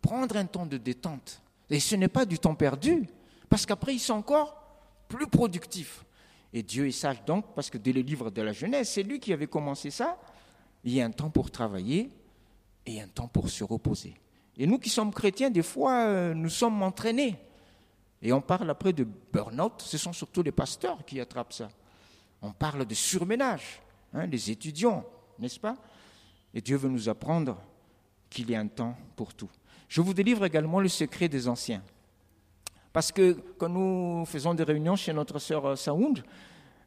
prendre 0.00 0.36
un 0.36 0.46
temps 0.46 0.66
de 0.66 0.76
détente. 0.76 1.42
Et 1.68 1.80
ce 1.80 1.96
n'est 1.96 2.06
pas 2.06 2.24
du 2.24 2.38
temps 2.38 2.54
perdu, 2.54 3.08
parce 3.48 3.66
qu'après, 3.66 3.92
ils 3.92 3.98
sont 3.98 4.14
encore 4.14 4.56
plus 5.08 5.26
productifs. 5.26 6.04
Et 6.52 6.62
Dieu 6.62 6.86
est 6.86 6.92
sage 6.92 7.24
donc, 7.24 7.44
parce 7.56 7.70
que 7.70 7.78
dès 7.78 7.92
le 7.92 8.02
livre 8.02 8.30
de 8.30 8.40
la 8.40 8.52
Genèse, 8.52 8.90
c'est 8.90 9.02
lui 9.02 9.18
qui 9.18 9.32
avait 9.32 9.48
commencé 9.48 9.90
ça 9.90 10.16
il 10.84 10.92
y 10.92 11.00
a 11.00 11.04
un 11.04 11.10
temps 11.10 11.30
pour 11.30 11.50
travailler 11.50 12.08
et 12.86 13.00
un 13.00 13.08
temps 13.08 13.26
pour 13.26 13.50
se 13.50 13.64
reposer. 13.64 14.14
Et 14.56 14.66
nous 14.66 14.78
qui 14.78 14.88
sommes 14.88 15.12
chrétiens, 15.12 15.50
des 15.50 15.62
fois, 15.62 16.06
euh, 16.06 16.34
nous 16.34 16.48
sommes 16.48 16.82
entraînés. 16.82 17.36
Et 18.22 18.32
on 18.32 18.40
parle 18.40 18.70
après 18.70 18.92
de 18.92 19.06
burn-out, 19.32 19.82
ce 19.82 19.98
sont 19.98 20.12
surtout 20.12 20.42
les 20.42 20.52
pasteurs 20.52 21.04
qui 21.04 21.20
attrapent 21.20 21.52
ça. 21.52 21.68
On 22.40 22.52
parle 22.52 22.86
de 22.86 22.94
surménage, 22.94 23.80
hein, 24.14 24.26
les 24.26 24.50
étudiants, 24.50 25.04
n'est-ce 25.38 25.60
pas? 25.60 25.76
Et 26.54 26.60
Dieu 26.60 26.76
veut 26.76 26.88
nous 26.88 27.08
apprendre 27.08 27.58
qu'il 28.30 28.50
y 28.50 28.54
a 28.54 28.60
un 28.60 28.66
temps 28.66 28.96
pour 29.14 29.34
tout. 29.34 29.50
Je 29.88 30.00
vous 30.00 30.14
délivre 30.14 30.44
également 30.44 30.80
le 30.80 30.88
secret 30.88 31.28
des 31.28 31.46
anciens. 31.46 31.82
Parce 32.92 33.12
que 33.12 33.32
quand 33.58 33.68
nous 33.68 34.24
faisons 34.24 34.54
des 34.54 34.64
réunions 34.64 34.96
chez 34.96 35.12
notre 35.12 35.38
sœur 35.38 35.66
euh, 35.66 35.76
Saound, 35.76 36.24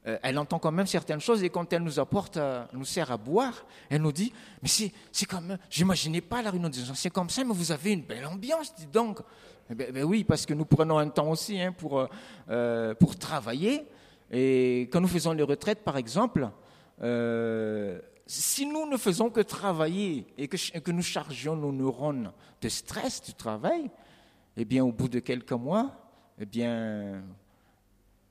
euh, 0.07 0.17
elle 0.23 0.37
entend 0.37 0.59
quand 0.59 0.71
même 0.71 0.87
certaines 0.87 1.19
choses 1.19 1.43
et 1.43 1.49
quand 1.49 1.73
elle 1.73 1.83
nous 1.83 1.99
apporte, 1.99 2.37
euh, 2.37 2.63
nous 2.71 2.85
sert 2.85 3.11
à 3.11 3.17
boire, 3.17 3.65
elle 3.89 4.01
nous 4.01 4.13
dit, 4.13 4.31
mais 4.61 4.69
c'est, 4.69 4.93
c'est 5.11 5.25
quand 5.25 5.41
j'imaginais 5.69 6.21
pas 6.21 6.41
la 6.41 6.51
réunion 6.51 6.69
des 6.69 6.89
anciens 6.89 7.11
comme 7.11 7.29
ça, 7.29 7.43
mais 7.43 7.53
vous 7.53 7.71
avez 7.73 7.91
une 7.91 8.03
belle 8.03 8.25
ambiance, 8.25 8.73
dis 8.75 8.85
donc. 8.85 9.19
Eh 9.69 9.75
ben, 9.75 9.91
ben 9.91 10.03
oui, 10.03 10.23
parce 10.23 10.45
que 10.45 10.53
nous 10.53 10.65
prenons 10.65 10.97
un 10.97 11.09
temps 11.09 11.29
aussi 11.29 11.59
hein, 11.61 11.73
pour, 11.73 12.07
euh, 12.49 12.93
pour 12.95 13.17
travailler. 13.17 13.85
Et 14.31 14.89
quand 14.91 15.01
nous 15.01 15.07
faisons 15.07 15.33
les 15.33 15.43
retraites, 15.43 15.83
par 15.83 15.97
exemple, 15.97 16.49
si 18.25 18.65
nous 18.65 18.87
ne 18.87 18.97
faisons 18.97 19.29
que 19.29 19.41
travailler 19.41 20.27
et 20.37 20.47
que, 20.47 20.79
que, 20.79 20.91
nous 20.91 21.01
chargions 21.01 21.55
nos 21.55 21.71
neurones 21.71 22.31
de 22.61 22.69
stress 22.69 23.21
du 23.21 23.33
travail, 23.33 23.89
eh 24.57 24.65
bien, 24.65 24.83
au 24.83 24.91
bout 24.91 25.09
de 25.09 25.19
quelques 25.19 25.51
mois, 25.51 25.91
eh 26.39 26.45
bien, 26.45 27.23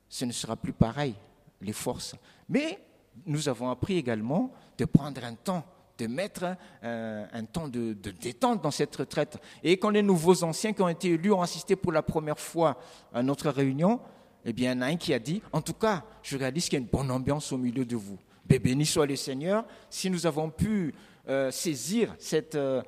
ce 0.09 0.25
ne 0.25 0.31
sera 0.31 0.55
plus 0.55 0.73
pareil 0.73 1.15
les 1.61 1.73
forces. 1.73 2.15
Mais 2.47 2.79
nous 3.25 3.49
avons 3.49 3.69
appris 3.69 3.97
également 3.97 4.51
de 4.77 4.85
prendre 4.85 5.23
un 5.23 5.35
temps, 5.35 5.65
de 5.97 6.07
mettre 6.07 6.55
euh, 6.83 7.25
un, 7.31 7.45
temps 7.45 7.67
de, 7.67 7.93
détente 7.93 8.61
dans 8.61 8.71
cette 8.71 8.95
retraite. 8.95 9.37
Et 9.63 9.77
quand 9.77 9.89
les 9.89 10.01
nouveaux 10.01 10.43
anciens 10.43 10.73
qui 10.73 10.81
ont 10.81 10.89
été 10.89 11.09
élus 11.09 11.31
ont 11.31 11.41
assisté 11.41 11.75
pour 11.75 11.91
la 11.91 12.01
première 12.01 12.39
fois 12.39 12.77
à 13.13 13.21
notre 13.21 13.49
réunion, 13.49 13.99
eh 14.45 14.53
bien, 14.53 14.71
il 14.71 14.75
y 14.75 14.79
en 14.79 14.81
a 14.81 14.85
un 14.87 14.95
qui 14.95 15.13
a 15.13 15.19
dit, 15.19 15.41
en 15.51 15.61
tout 15.61 15.73
cas, 15.73 16.03
je 16.23 16.37
réalise 16.37 16.65
qu'il 16.65 16.73
y 16.73 16.77
a 16.77 16.79
une 16.81 16.87
bonne 16.87 17.11
ambiance 17.11 17.51
au 17.51 17.57
milieu 17.57 17.83
de 17.83 17.95
vous. 17.95 18.17
béni 18.45 18.85
soit 18.85 19.05
le 19.05 19.17
Seigneur, 19.17 19.65
si 19.89 20.09
nous 20.09 20.25
avons 20.25 20.49
pu 20.49 20.93
euh, 21.27 21.51
saisir 21.51 22.15
cette 22.17 22.55
euh, 22.55 22.81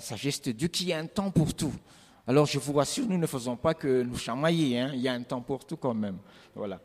sagesse 0.00 0.40
de 0.42 0.52
Dieu, 0.52 0.68
qu'il 0.68 0.88
y 0.88 0.92
a 0.92 0.98
un 0.98 1.06
temps 1.06 1.30
pour 1.30 1.52
tout. 1.52 1.72
Alors 2.28 2.46
je 2.46 2.58
vous 2.58 2.72
rassure, 2.72 3.06
nous 3.08 3.18
ne 3.18 3.26
faisons 3.26 3.56
pas 3.56 3.74
que 3.74 4.02
nous 4.02 4.16
chamailler, 4.16 4.80
hein. 4.80 4.90
il 4.94 5.00
y 5.00 5.08
a 5.08 5.12
un 5.12 5.22
temps 5.22 5.40
pour 5.40 5.64
tout 5.64 5.76
quand 5.76 5.94
même. 5.94 6.18
Voilà. 6.54 6.80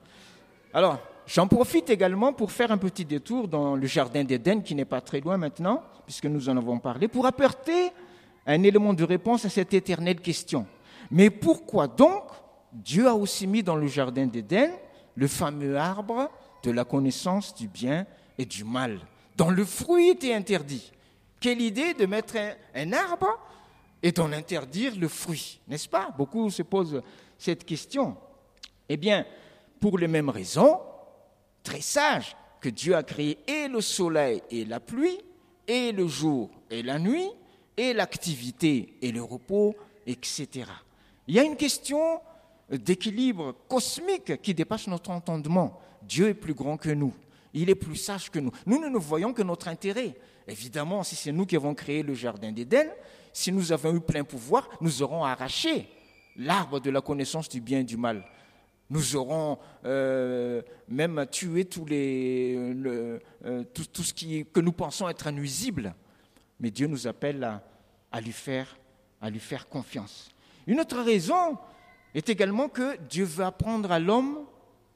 Alors, 0.73 0.99
j'en 1.27 1.47
profite 1.47 1.89
également 1.89 2.33
pour 2.33 2.51
faire 2.51 2.71
un 2.71 2.77
petit 2.77 3.05
détour 3.05 3.47
dans 3.47 3.75
le 3.75 3.87
jardin 3.87 4.23
d'Éden, 4.23 4.61
qui 4.61 4.75
n'est 4.75 4.85
pas 4.85 5.01
très 5.01 5.19
loin 5.19 5.37
maintenant, 5.37 5.83
puisque 6.05 6.25
nous 6.25 6.49
en 6.49 6.57
avons 6.57 6.79
parlé, 6.79 7.07
pour 7.07 7.25
apporter 7.25 7.91
un 8.45 8.63
élément 8.63 8.93
de 8.93 9.03
réponse 9.03 9.45
à 9.45 9.49
cette 9.49 9.73
éternelle 9.73 10.19
question. 10.19 10.65
Mais 11.09 11.29
pourquoi 11.29 11.87
donc 11.87 12.23
Dieu 12.71 13.07
a 13.07 13.15
aussi 13.15 13.47
mis 13.47 13.63
dans 13.63 13.75
le 13.75 13.87
jardin 13.87 14.25
d'Éden 14.25 14.71
le 15.15 15.27
fameux 15.27 15.77
arbre 15.77 16.29
de 16.63 16.71
la 16.71 16.85
connaissance 16.85 17.53
du 17.53 17.67
bien 17.67 18.05
et 18.37 18.45
du 18.45 18.63
mal, 18.63 18.99
dont 19.35 19.49
le 19.49 19.65
fruit 19.65 20.09
était 20.09 20.33
interdit. 20.33 20.91
Quelle 21.39 21.61
idée 21.61 21.93
de 21.93 22.05
mettre 22.05 22.35
un, 22.75 22.93
arbre 22.93 23.39
et 24.01 24.11
d'en 24.11 24.31
interdire 24.31 24.93
le 24.97 25.07
fruit, 25.07 25.59
n'est-ce 25.67 25.89
pas? 25.89 26.09
Beaucoup 26.17 26.49
se 26.49 26.61
posent 26.61 27.01
cette 27.37 27.65
question. 27.65 28.15
Eh 28.87 28.97
bien, 28.97 29.25
pour 29.79 29.97
les 29.97 30.07
mêmes 30.07 30.29
raisons, 30.29 30.79
très 31.63 31.81
sage, 31.81 32.35
que 32.59 32.69
Dieu 32.69 32.95
a 32.95 33.03
créé 33.03 33.39
et 33.47 33.67
le 33.67 33.81
soleil 33.81 34.41
et 34.51 34.65
la 34.65 34.79
pluie, 34.79 35.19
et 35.67 35.91
le 35.91 36.07
jour 36.07 36.49
et 36.69 36.83
la 36.83 36.99
nuit, 36.99 37.29
et 37.77 37.93
l'activité 37.93 38.93
et 39.01 39.11
le 39.11 39.23
repos, 39.23 39.75
etc. 40.05 40.65
Il 41.27 41.35
y 41.35 41.39
a 41.39 41.43
une 41.43 41.55
question 41.55 42.19
d'équilibre 42.69 43.55
cosmique 43.67 44.41
qui 44.41 44.53
dépasse 44.53 44.87
notre 44.87 45.11
entendement. 45.11 45.79
Dieu 46.01 46.29
est 46.29 46.33
plus 46.33 46.53
grand 46.53 46.77
que 46.77 46.89
nous. 46.89 47.13
Il 47.53 47.69
est 47.69 47.75
plus 47.75 47.95
sage 47.95 48.29
que 48.29 48.39
nous. 48.39 48.51
Nous, 48.65 48.79
ne 48.79 48.97
voyons 48.97 49.33
que 49.33 49.41
notre 49.41 49.67
intérêt. 49.67 50.15
Évidemment, 50.47 51.03
si 51.03 51.15
c'est 51.15 51.31
nous 51.31 51.45
qui 51.45 51.55
avons 51.55 51.73
créé 51.73 52.01
le 52.01 52.13
jardin 52.13 52.51
d'Éden, 52.51 52.87
si 53.33 53.51
nous 53.51 53.71
avons 53.71 53.95
eu 53.95 53.99
plein 53.99 54.23
pouvoir, 54.23 54.69
nous 54.79 55.01
aurons 55.01 55.23
arraché 55.23 55.87
l'arbre 56.37 56.79
de 56.79 56.89
la 56.89 57.01
connaissance 57.01 57.49
du 57.49 57.61
bien 57.61 57.79
et 57.79 57.83
du 57.83 57.97
mal. 57.97 58.25
Nous 58.91 59.15
aurons 59.15 59.57
euh, 59.85 60.61
même 60.89 61.25
tué 61.31 61.63
tous 61.63 61.85
euh, 61.89 63.19
tout, 63.73 64.03
ce 64.03 64.13
qui, 64.13 64.45
que 64.45 64.59
nous 64.59 64.73
pensons 64.73 65.07
être 65.07 65.31
nuisible. 65.31 65.95
Mais 66.59 66.71
Dieu 66.71 66.87
nous 66.87 67.07
appelle 67.07 67.61
à, 68.11 68.19
lui 68.19 68.33
faire, 68.33 68.77
à 69.21 69.29
lui 69.29 69.39
faire 69.39 69.69
confiance. 69.69 70.29
Une 70.67 70.81
autre 70.81 70.99
raison 70.99 71.57
est 72.13 72.27
également 72.27 72.67
que 72.67 72.97
Dieu 73.07 73.23
veut 73.23 73.45
apprendre 73.45 73.93
à 73.93 73.99
l'homme 73.99 74.39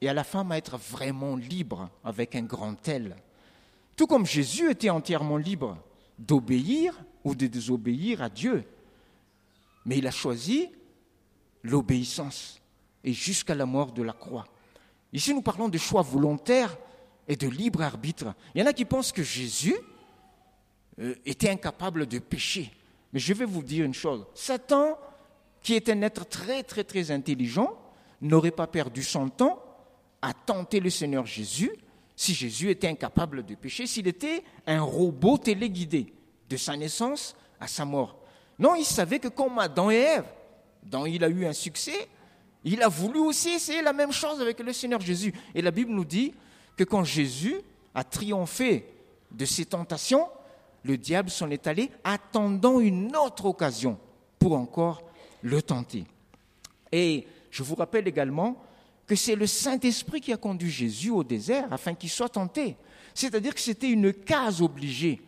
et 0.02 0.10
à 0.10 0.12
la 0.12 0.24
femme 0.24 0.52
à 0.52 0.58
être 0.58 0.76
vraiment 0.76 1.34
libres 1.34 1.88
avec 2.04 2.34
un 2.36 2.42
grand 2.42 2.86
L. 2.86 3.16
Tout 3.96 4.06
comme 4.06 4.26
Jésus 4.26 4.70
était 4.70 4.90
entièrement 4.90 5.38
libre 5.38 5.78
d'obéir 6.18 7.02
ou 7.24 7.34
de 7.34 7.46
désobéir 7.46 8.20
à 8.20 8.28
Dieu. 8.28 8.62
Mais 9.86 9.96
il 9.96 10.06
a 10.06 10.10
choisi 10.10 10.68
l'obéissance 11.62 12.60
et 13.06 13.12
jusqu'à 13.12 13.54
la 13.54 13.64
mort 13.64 13.92
de 13.92 14.02
la 14.02 14.12
croix. 14.12 14.44
Ici, 15.12 15.32
nous 15.32 15.40
parlons 15.40 15.68
de 15.68 15.78
choix 15.78 16.02
volontaire 16.02 16.76
et 17.28 17.36
de 17.36 17.48
libre 17.48 17.80
arbitre. 17.80 18.34
Il 18.54 18.60
y 18.60 18.64
en 18.64 18.66
a 18.66 18.72
qui 18.72 18.84
pensent 18.84 19.12
que 19.12 19.22
Jésus 19.22 19.76
euh, 21.00 21.14
était 21.24 21.48
incapable 21.48 22.06
de 22.06 22.18
pécher. 22.18 22.70
Mais 23.12 23.20
je 23.20 23.32
vais 23.32 23.44
vous 23.44 23.62
dire 23.62 23.84
une 23.84 23.94
chose. 23.94 24.26
Satan, 24.34 24.98
qui 25.62 25.74
est 25.74 25.88
un 25.88 26.02
être 26.02 26.28
très, 26.28 26.64
très, 26.64 26.82
très 26.82 27.12
intelligent, 27.12 27.78
n'aurait 28.20 28.50
pas 28.50 28.66
perdu 28.66 29.02
son 29.02 29.28
temps 29.28 29.62
à 30.20 30.34
tenter 30.34 30.80
le 30.80 30.90
Seigneur 30.90 31.24
Jésus 31.24 31.70
si 32.16 32.34
Jésus 32.34 32.70
était 32.70 32.88
incapable 32.88 33.44
de 33.44 33.54
pécher, 33.54 33.86
s'il 33.86 34.08
était 34.08 34.42
un 34.66 34.80
robot 34.80 35.38
téléguidé 35.38 36.12
de 36.48 36.56
sa 36.56 36.76
naissance 36.76 37.36
à 37.60 37.68
sa 37.68 37.84
mort. 37.84 38.18
Non, 38.58 38.74
il 38.74 38.84
savait 38.84 39.18
que 39.18 39.28
comme 39.28 39.58
Adam 39.58 39.90
et 39.90 39.96
Ève, 39.96 40.24
dont 40.82 41.04
il 41.04 41.22
a 41.22 41.28
eu 41.28 41.44
un 41.44 41.52
succès, 41.52 42.08
il 42.66 42.82
a 42.82 42.88
voulu 42.88 43.20
aussi 43.20 43.50
essayer 43.50 43.80
la 43.80 43.92
même 43.92 44.10
chose 44.10 44.40
avec 44.40 44.58
le 44.58 44.72
Seigneur 44.72 45.00
Jésus. 45.00 45.32
Et 45.54 45.62
la 45.62 45.70
Bible 45.70 45.92
nous 45.92 46.04
dit 46.04 46.34
que 46.76 46.82
quand 46.82 47.04
Jésus 47.04 47.54
a 47.94 48.02
triomphé 48.02 48.84
de 49.30 49.44
ses 49.44 49.66
tentations, 49.66 50.28
le 50.82 50.98
diable 50.98 51.30
s'en 51.30 51.48
est 51.50 51.68
allé 51.68 51.90
attendant 52.02 52.80
une 52.80 53.14
autre 53.14 53.44
occasion 53.44 53.96
pour 54.40 54.54
encore 54.54 55.02
le 55.42 55.62
tenter. 55.62 56.04
Et 56.90 57.28
je 57.52 57.62
vous 57.62 57.76
rappelle 57.76 58.08
également 58.08 58.60
que 59.06 59.14
c'est 59.14 59.36
le 59.36 59.46
Saint-Esprit 59.46 60.20
qui 60.20 60.32
a 60.32 60.36
conduit 60.36 60.70
Jésus 60.70 61.10
au 61.10 61.22
désert 61.22 61.72
afin 61.72 61.94
qu'il 61.94 62.10
soit 62.10 62.28
tenté. 62.28 62.76
C'est-à-dire 63.14 63.54
que 63.54 63.60
c'était 63.60 63.90
une 63.90 64.12
case 64.12 64.60
obligée 64.60 65.22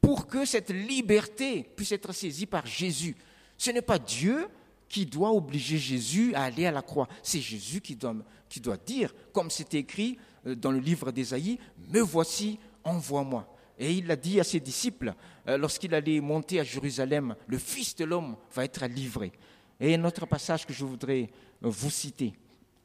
pour 0.00 0.28
que 0.28 0.44
cette 0.44 0.70
liberté 0.70 1.68
puisse 1.74 1.90
être 1.90 2.12
saisie 2.12 2.46
par 2.46 2.66
Jésus. 2.66 3.16
Ce 3.58 3.72
n'est 3.72 3.82
pas 3.82 3.98
Dieu 3.98 4.46
qui 4.94 5.06
doit 5.06 5.32
obliger 5.32 5.76
Jésus 5.76 6.32
à 6.36 6.44
aller 6.44 6.66
à 6.66 6.70
la 6.70 6.80
croix. 6.80 7.08
C'est 7.20 7.40
Jésus 7.40 7.80
qui 7.80 7.96
doit, 7.96 8.76
dire, 8.86 9.12
comme 9.32 9.50
c'est 9.50 9.74
écrit 9.74 10.16
euh, 10.46 10.54
dans 10.54 10.70
le 10.70 10.78
livre 10.78 11.10
d'Ésaïe, 11.10 11.58
Me 11.88 11.98
voici, 11.98 12.60
envoie-moi. 12.84 13.52
Et 13.76 13.92
il 13.92 14.06
l'a 14.06 14.14
dit 14.14 14.38
à 14.38 14.44
ses 14.44 14.60
disciples 14.60 15.12
euh, 15.48 15.58
lorsqu'il 15.58 15.92
allait 15.96 16.20
monter 16.20 16.60
à 16.60 16.62
Jérusalem, 16.62 17.34
le 17.48 17.58
Fils 17.58 17.96
de 17.96 18.04
l'homme 18.04 18.36
va 18.54 18.64
être 18.64 18.86
livré. 18.86 19.32
Et 19.80 19.96
un 19.96 20.04
autre 20.04 20.26
passage 20.26 20.64
que 20.64 20.72
je 20.72 20.84
voudrais 20.84 21.22
euh, 21.64 21.68
vous 21.68 21.90
citer, 21.90 22.32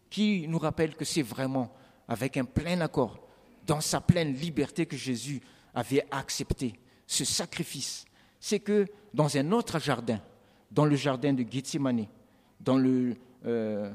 qui 0.10 0.48
nous 0.48 0.58
rappelle 0.58 0.96
que 0.96 1.06
c'est 1.06 1.22
vraiment 1.22 1.72
avec 2.08 2.38
un 2.38 2.46
plein 2.46 2.82
accord, 2.82 3.20
dans 3.68 3.82
sa 3.82 4.02
pleine 4.02 4.34
liberté 4.34 4.88
que 4.88 4.98
Jésus 4.98 5.42
avait 5.76 6.08
accepté 6.10 6.74
ce 7.06 7.24
sacrifice. 7.24 8.06
C'est 8.40 8.62
que 8.62 8.88
dans 9.14 9.38
un 9.38 9.52
autre 9.52 9.78
jardin, 9.78 10.20
dans 10.72 10.86
le 10.86 10.96
jardin 10.96 11.34
de 11.34 11.46
Gethsemane, 11.50 12.06
euh, 13.46 13.94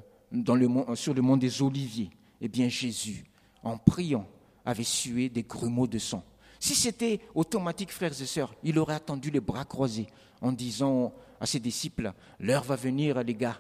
sur 0.95 1.15
le 1.15 1.23
mont 1.23 1.37
des 1.37 1.63
Oliviers, 1.63 2.11
eh 2.41 2.49
bien 2.49 2.69
Jésus, 2.69 3.25
en 3.63 3.79
priant, 3.79 4.27
avait 4.65 4.83
sué 4.83 5.29
des 5.29 5.43
grumeaux 5.43 5.87
de 5.87 5.99
sang. 5.99 6.25
Si 6.59 6.75
c'était 6.75 7.21
automatique, 7.35 7.93
frères 7.93 8.19
et 8.19 8.27
sœurs, 8.27 8.55
il 8.63 8.79
aurait 8.79 8.95
attendu 8.95 9.31
les 9.31 9.41
bras 9.41 9.65
croisés 9.65 10.07
en 10.41 10.51
disant 10.51 11.13
à 11.41 11.47
ses 11.47 11.61
disciples, 11.61 12.13
l'heure 12.41 12.65
va 12.65 12.77
venir, 12.77 13.23
les 13.23 13.35
gars. 13.35 13.59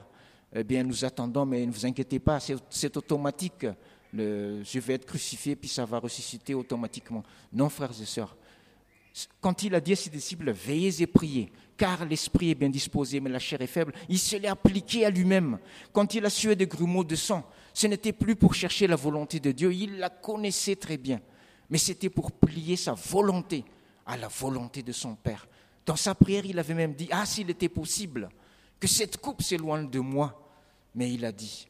Eh 0.54 0.64
bien, 0.64 0.82
nous 0.82 1.04
attendons, 1.04 1.44
mais 1.44 1.66
ne 1.66 1.72
vous 1.72 1.84
inquiétez 1.84 2.18
pas, 2.18 2.38
c'est 2.40 2.96
automatique. 2.96 3.66
je 4.12 4.78
vais 4.78 4.94
être 4.94 5.04
crucifié, 5.04 5.56
puis 5.56 5.68
ça 5.68 5.84
va 5.84 5.98
ressusciter 5.98 6.54
automatiquement. 6.54 7.22
Non, 7.52 7.68
frères 7.68 7.90
et 8.00 8.06
sœurs. 8.06 8.36
Quand 9.40 9.62
il 9.62 9.74
a 9.74 9.80
dit 9.80 9.92
à 9.92 9.96
ses 9.96 10.10
disciples, 10.10 10.50
veillez 10.50 11.02
et 11.02 11.06
priez, 11.06 11.52
car 11.76 12.04
l'esprit 12.04 12.50
est 12.50 12.54
bien 12.54 12.68
disposé, 12.68 13.20
mais 13.20 13.30
la 13.30 13.38
chair 13.38 13.60
est 13.60 13.66
faible, 13.66 13.92
il 14.08 14.18
se 14.18 14.36
l'est 14.36 14.48
appliqué 14.48 15.04
à 15.04 15.10
lui-même. 15.10 15.58
Quand 15.92 16.14
il 16.14 16.24
a 16.24 16.30
sué 16.30 16.54
des 16.56 16.66
grumeaux 16.66 17.04
de 17.04 17.16
sang, 17.16 17.44
ce 17.72 17.86
n'était 17.86 18.12
plus 18.12 18.36
pour 18.36 18.54
chercher 18.54 18.86
la 18.86 18.96
volonté 18.96 19.40
de 19.40 19.52
Dieu, 19.52 19.72
il 19.72 19.98
la 19.98 20.10
connaissait 20.10 20.76
très 20.76 20.96
bien, 20.96 21.20
mais 21.68 21.78
c'était 21.78 22.10
pour 22.10 22.32
plier 22.32 22.76
sa 22.76 22.94
volonté 22.94 23.64
à 24.06 24.16
la 24.16 24.28
volonté 24.28 24.82
de 24.82 24.92
son 24.92 25.14
Père. 25.14 25.48
Dans 25.86 25.96
sa 25.96 26.14
prière, 26.14 26.46
il 26.46 26.58
avait 26.58 26.74
même 26.74 26.94
dit, 26.94 27.08
ah 27.10 27.26
s'il 27.26 27.50
était 27.50 27.68
possible, 27.68 28.28
que 28.80 28.86
cette 28.86 29.18
coupe 29.18 29.42
s'éloigne 29.42 29.90
de 29.90 30.00
moi. 30.00 30.40
Mais 30.94 31.12
il 31.12 31.24
a 31.24 31.32
dit, 31.32 31.66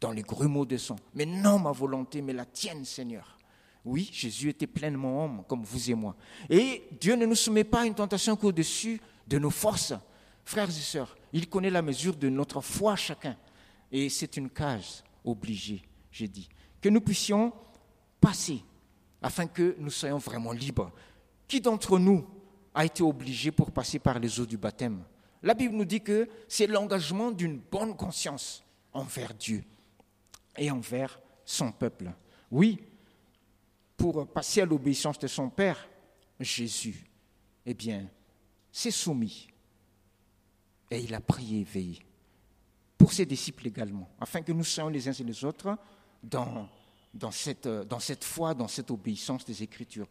dans 0.00 0.12
les 0.12 0.22
grumeaux 0.22 0.66
de 0.66 0.76
sang, 0.76 0.96
mais 1.14 1.26
non 1.26 1.58
ma 1.58 1.72
volonté, 1.72 2.20
mais 2.20 2.32
la 2.32 2.44
tienne, 2.44 2.84
Seigneur. 2.84 3.38
Oui, 3.84 4.10
Jésus 4.12 4.50
était 4.50 4.66
pleinement 4.66 5.24
homme, 5.24 5.44
comme 5.48 5.62
vous 5.62 5.90
et 5.90 5.94
moi. 5.94 6.16
Et 6.50 6.88
Dieu 7.00 7.14
ne 7.14 7.24
nous 7.24 7.36
soumet 7.36 7.64
pas 7.64 7.82
à 7.82 7.86
une 7.86 7.94
tentation 7.94 8.34
qu'au-dessus 8.36 9.00
de 9.26 9.38
nos 9.38 9.50
forces. 9.50 9.94
Frères 10.44 10.68
et 10.68 10.72
sœurs, 10.72 11.16
il 11.32 11.48
connaît 11.48 11.70
la 11.70 11.82
mesure 11.82 12.16
de 12.16 12.28
notre 12.28 12.60
foi 12.60 12.94
chacun. 12.96 13.36
Et 13.90 14.08
c'est 14.08 14.36
une 14.36 14.50
case 14.50 15.02
obligée, 15.24 15.82
j'ai 16.10 16.28
dit. 16.28 16.48
Que 16.80 16.88
nous 16.88 17.00
puissions 17.00 17.52
passer 18.20 18.62
afin 19.20 19.46
que 19.46 19.74
nous 19.78 19.90
soyons 19.90 20.18
vraiment 20.18 20.52
libres. 20.52 20.92
Qui 21.48 21.60
d'entre 21.60 21.98
nous 21.98 22.26
a 22.74 22.84
été 22.84 23.02
obligé 23.02 23.50
pour 23.50 23.70
passer 23.70 23.98
par 23.98 24.18
les 24.18 24.38
eaux 24.40 24.46
du 24.46 24.56
baptême? 24.56 25.02
La 25.42 25.54
Bible 25.54 25.74
nous 25.74 25.84
dit 25.84 26.00
que 26.00 26.28
c'est 26.48 26.66
l'engagement 26.66 27.30
d'une 27.30 27.58
bonne 27.58 27.96
conscience 27.96 28.64
envers 28.92 29.34
Dieu 29.34 29.64
et 30.56 30.70
envers 30.70 31.20
son 31.44 31.70
peuple. 31.72 32.12
Oui, 32.50 32.78
pour 33.96 34.26
passer 34.28 34.60
à 34.60 34.66
l'obéissance 34.66 35.18
de 35.18 35.26
son 35.26 35.48
Père, 35.48 35.88
Jésus, 36.40 37.04
eh 37.64 37.74
bien, 37.74 38.08
s'est 38.76 38.90
soumis 38.90 39.48
et 40.90 41.00
il 41.00 41.14
a 41.14 41.20
prié 41.20 41.60
et 41.60 41.64
veillé 41.64 41.98
pour 42.98 43.10
ses 43.10 43.24
disciples 43.24 43.66
également, 43.66 44.06
afin 44.20 44.42
que 44.42 44.52
nous 44.52 44.64
soyons 44.64 44.90
les 44.90 45.08
uns 45.08 45.12
et 45.12 45.24
les 45.24 45.44
autres 45.46 45.78
dans, 46.22 46.68
dans, 47.14 47.30
cette, 47.30 48.24
foi, 48.24 48.52
dans 48.52 48.68
cette 48.68 48.90
obéissance 48.90 49.46
des 49.46 49.62
Écritures. 49.62 50.06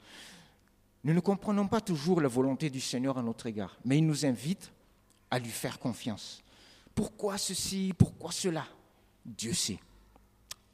Nous 1.04 1.14
ne 1.14 1.20
comprenons 1.20 1.68
pas 1.68 1.80
toujours 1.80 2.22
la 2.22 2.28
volonté 2.28 2.72
du 2.72 2.82
Seigneur 2.82 3.20
à 3.20 3.22
notre 3.22 3.46
égard, 3.46 3.78
mais 3.86 4.00
il 4.00 4.06
nous 4.08 4.26
invite 4.26 4.72
à 5.30 5.38
lui 5.38 5.52
faire 5.52 5.78
confiance. 5.78 6.42
Pourquoi 6.96 7.38
ceci? 7.38 7.94
Pourquoi 7.96 8.32
cela? 8.32 8.66
Dieu 9.24 9.54
sait. 9.54 9.80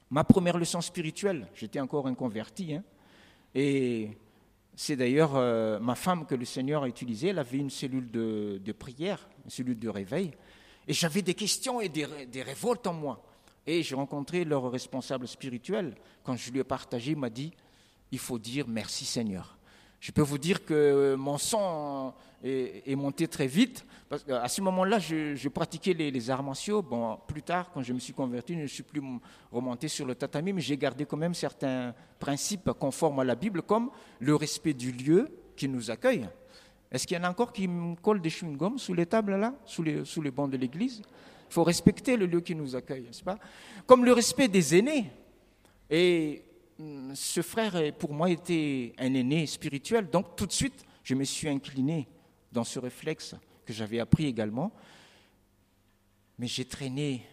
Ma 0.09 0.23
première 0.23 0.57
leçon 0.57 0.79
spirituelle, 0.79 1.47
j'étais 1.55 1.81
encore 1.81 2.07
un 2.07 2.15
converti, 2.15 2.73
hein, 2.73 2.83
et 3.53 4.17
c'est 4.83 4.95
d'ailleurs 4.95 5.35
euh, 5.35 5.77
ma 5.79 5.93
femme 5.93 6.25
que 6.25 6.33
le 6.33 6.43
Seigneur 6.43 6.81
a 6.81 6.87
utilisée. 6.87 7.27
Elle 7.27 7.37
avait 7.37 7.59
une 7.59 7.69
cellule 7.69 8.09
de, 8.09 8.71
prière, 8.71 9.29
une 9.45 9.51
cellule 9.51 9.77
de 9.77 9.89
réveil. 9.89 10.31
Et 10.87 10.93
j'avais 10.93 11.21
des 11.21 11.35
questions 11.35 11.81
et 11.81 11.87
des, 11.87 12.07
des, 12.25 12.41
révoltes 12.41 12.87
en 12.87 12.93
moi. 12.93 13.23
Et 13.67 13.83
j'ai 13.83 13.93
rencontré 13.93 14.43
leur 14.43 14.71
responsable 14.71 15.27
spirituel. 15.27 15.93
Quand 16.23 16.35
je 16.35 16.49
lui 16.49 16.61
ai 16.61 16.63
partagé, 16.63 17.11
il 17.11 17.17
m'a 17.19 17.29
dit, 17.29 17.53
il 18.11 18.17
faut 18.17 18.39
dire 18.39 18.65
merci 18.67 19.05
Seigneur. 19.05 19.55
Je 20.01 20.11
peux 20.11 20.23
vous 20.23 20.39
dire 20.39 20.65
que 20.65 21.13
mon 21.13 21.37
sang 21.37 22.15
est, 22.43 22.95
monté 22.95 23.27
très 23.27 23.45
vite. 23.45 23.85
Parce 24.09 24.23
qu'à 24.23 24.47
ce 24.47 24.59
moment-là, 24.61 24.97
je, 24.97 25.47
pratiquais 25.47 25.93
les, 25.93 26.29
arts 26.31 26.41
martiaux. 26.41 26.81
Bon, 26.81 27.19
plus 27.27 27.43
tard, 27.43 27.69
quand 27.71 27.83
je 27.83 27.93
me 27.93 27.99
suis 27.99 28.11
converti, 28.11 28.55
je 28.55 28.61
ne 28.61 28.67
suis 28.67 28.81
plus 28.81 29.01
remonté 29.51 29.87
sur 29.87 30.07
le 30.07 30.15
tatami, 30.15 30.53
mais 30.53 30.61
j'ai 30.61 30.75
gardé 30.75 31.05
quand 31.05 31.17
même 31.17 31.35
certains 31.35 31.93
principes 32.19 32.71
conformes 32.79 33.19
à 33.19 33.23
la 33.23 33.35
Bible, 33.35 33.61
comme 33.61 33.91
le 34.19 34.35
respect 34.35 34.73
du 34.73 34.91
lieu 34.91 35.29
qui 35.55 35.69
nous 35.69 35.91
accueille. 35.91 36.27
Est-ce 36.91 37.05
qu'il 37.05 37.15
y 37.15 37.19
en 37.19 37.23
a 37.23 37.29
encore 37.29 37.53
qui 37.53 37.67
me 37.67 37.95
collent 37.95 38.21
des 38.21 38.31
chewing-gums 38.31 38.79
sous 38.79 38.95
les 38.95 39.05
tables 39.05 39.35
là, 39.35 39.53
sous 39.65 39.83
les, 39.83 40.03
sous 40.03 40.23
les 40.23 40.31
bancs 40.31 40.49
de 40.49 40.57
l'église? 40.57 41.03
Il 41.03 41.53
faut 41.53 41.63
respecter 41.63 42.17
le 42.17 42.25
lieu 42.25 42.41
qui 42.41 42.55
nous 42.55 42.75
accueille, 42.75 43.03
n'est-ce 43.03 43.23
pas? 43.23 43.37
Comme 43.85 44.03
le 44.03 44.13
respect 44.13 44.47
des 44.47 44.75
aînés. 44.75 45.11
Et 45.91 46.43
ce 47.13 47.41
frère, 47.41 47.93
pour 47.97 48.13
moi, 48.13 48.29
était 48.29 48.93
un 48.97 49.13
aîné 49.13 49.45
spirituel. 49.45 50.09
Donc, 50.09 50.35
tout 50.35 50.45
de 50.45 50.51
suite, 50.51 50.85
je 51.03 51.15
me 51.15 51.23
suis 51.23 51.49
incliné 51.49 52.07
dans 52.51 52.63
ce 52.63 52.79
réflexe 52.79 53.35
que 53.65 53.73
j'avais 53.73 53.99
appris 53.99 54.25
également. 54.25 54.71
Mais 56.37 56.47
j'ai 56.47 56.65
traîné 56.65 57.25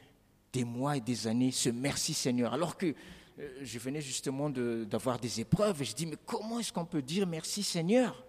des 0.52 0.64
mois 0.64 0.96
et 0.96 1.00
des 1.00 1.26
années 1.26 1.50
ce 1.50 1.68
merci 1.70 2.14
Seigneur. 2.14 2.52
Alors 2.54 2.76
que 2.76 2.94
euh, 3.38 3.58
je 3.62 3.78
venais 3.78 4.00
justement 4.00 4.50
d'avoir 4.50 5.18
des 5.18 5.40
épreuves 5.40 5.82
et 5.82 5.84
je 5.84 5.94
dis, 5.94 6.06
mais 6.06 6.16
comment 6.26 6.58
est-ce 6.58 6.72
qu'on 6.72 6.84
peut 6.84 7.02
dire 7.02 7.26
merci 7.26 7.62
Seigneur? 7.62 8.24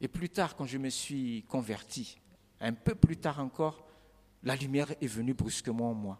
Et 0.00 0.08
plus 0.08 0.28
tard, 0.28 0.56
quand 0.56 0.66
je 0.66 0.78
me 0.78 0.88
suis 0.88 1.44
converti, 1.48 2.18
un 2.60 2.72
peu 2.72 2.94
plus 2.94 3.16
tard 3.16 3.40
encore, 3.40 3.86
la 4.42 4.56
lumière 4.56 4.92
est 5.00 5.06
venue 5.06 5.34
brusquement 5.34 5.90
en 5.90 5.94
moi. 5.94 6.18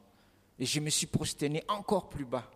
Et 0.58 0.66
je 0.66 0.80
me 0.80 0.90
suis 0.90 1.06
prosterné 1.06 1.62
encore 1.68 2.08
plus 2.10 2.26
bas 2.26 2.50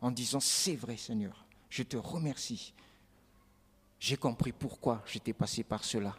en 0.00 0.10
disant, 0.10 0.40
c'est 0.40 0.76
vrai 0.76 0.96
Seigneur, 0.96 1.44
je 1.70 1.82
te 1.82 1.96
remercie. 1.96 2.72
J'ai 3.98 4.16
compris 4.16 4.52
pourquoi 4.52 5.02
j'étais 5.06 5.32
passé 5.32 5.62
par 5.62 5.84
cela. 5.84 6.14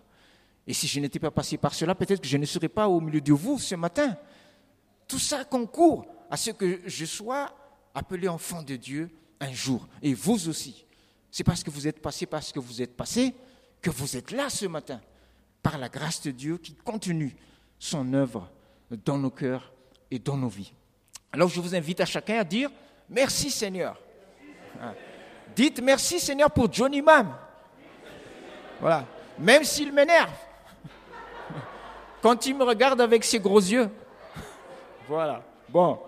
Et 0.66 0.74
si 0.74 0.88
je 0.88 1.00
n'étais 1.00 1.20
pas 1.20 1.32
passé 1.32 1.58
par 1.58 1.74
cela, 1.74 1.96
peut-être 1.96 2.22
que 2.22 2.28
je 2.28 2.38
ne 2.38 2.46
serais 2.46 2.70
pas 2.70 2.90
au 2.90 3.00
milieu 3.00 3.22
de 3.22 3.34
vous 3.34 3.58
ce 3.60 3.76
matin. 3.76 4.18
Tout 5.08 5.20
ça 5.20 5.46
concourt 5.46 6.06
à 6.30 6.36
ce 6.36 6.52
que 6.52 6.82
je 6.86 7.06
sois 7.06 7.56
appelé 7.94 8.28
enfant 8.28 8.62
de 8.62 8.76
Dieu 8.76 9.10
un 9.40 9.54
jour. 9.54 9.88
Et 10.02 10.14
vous 10.14 10.50
aussi. 10.50 10.86
C'est 11.32 11.44
parce 11.44 11.64
que 11.64 11.70
vous 11.70 11.88
êtes 11.88 12.02
passé, 12.02 12.26
parce 12.26 12.52
que 12.52 12.60
vous 12.60 12.82
êtes 12.82 12.98
passé, 12.98 13.34
que 13.82 13.90
vous 13.90 14.18
êtes 14.18 14.32
là 14.32 14.50
ce 14.50 14.66
matin. 14.66 15.00
Par 15.64 15.78
la 15.78 15.88
grâce 15.88 16.22
de 16.22 16.32
Dieu 16.32 16.58
qui 16.58 16.74
continue 16.74 17.36
son 17.80 18.14
œuvre 18.14 18.50
dans 19.06 19.18
nos 19.18 19.32
cœurs 19.32 19.72
et 20.12 20.20
dans 20.20 20.38
nos 20.38 20.50
vies. 20.50 20.74
Alors 21.32 21.50
je 21.50 21.62
vous 21.62 21.76
invite 21.76 22.02
à 22.02 22.06
chacun 22.06 22.40
à 22.40 22.44
dire 22.44 22.70
merci 23.10 23.50
Seigneur. 23.50 23.98
Hein. 24.82 24.94
Dites 25.56 25.82
merci 25.82 26.20
Seigneur 26.20 26.52
pour 26.52 26.72
Johnny 26.72 27.02
Mam. 27.02 27.34
Voilà. 28.80 29.06
Même 29.40 29.64
s'il 29.64 29.92
m'énerve. 29.92 30.32
Quand 32.22 32.46
il 32.46 32.56
me 32.56 32.64
regarde 32.64 33.02
avec 33.02 33.24
ses 33.24 33.40
gros 33.40 33.60
yeux. 33.60 33.90
Voilà. 35.08 35.42
Bon. 35.70 36.00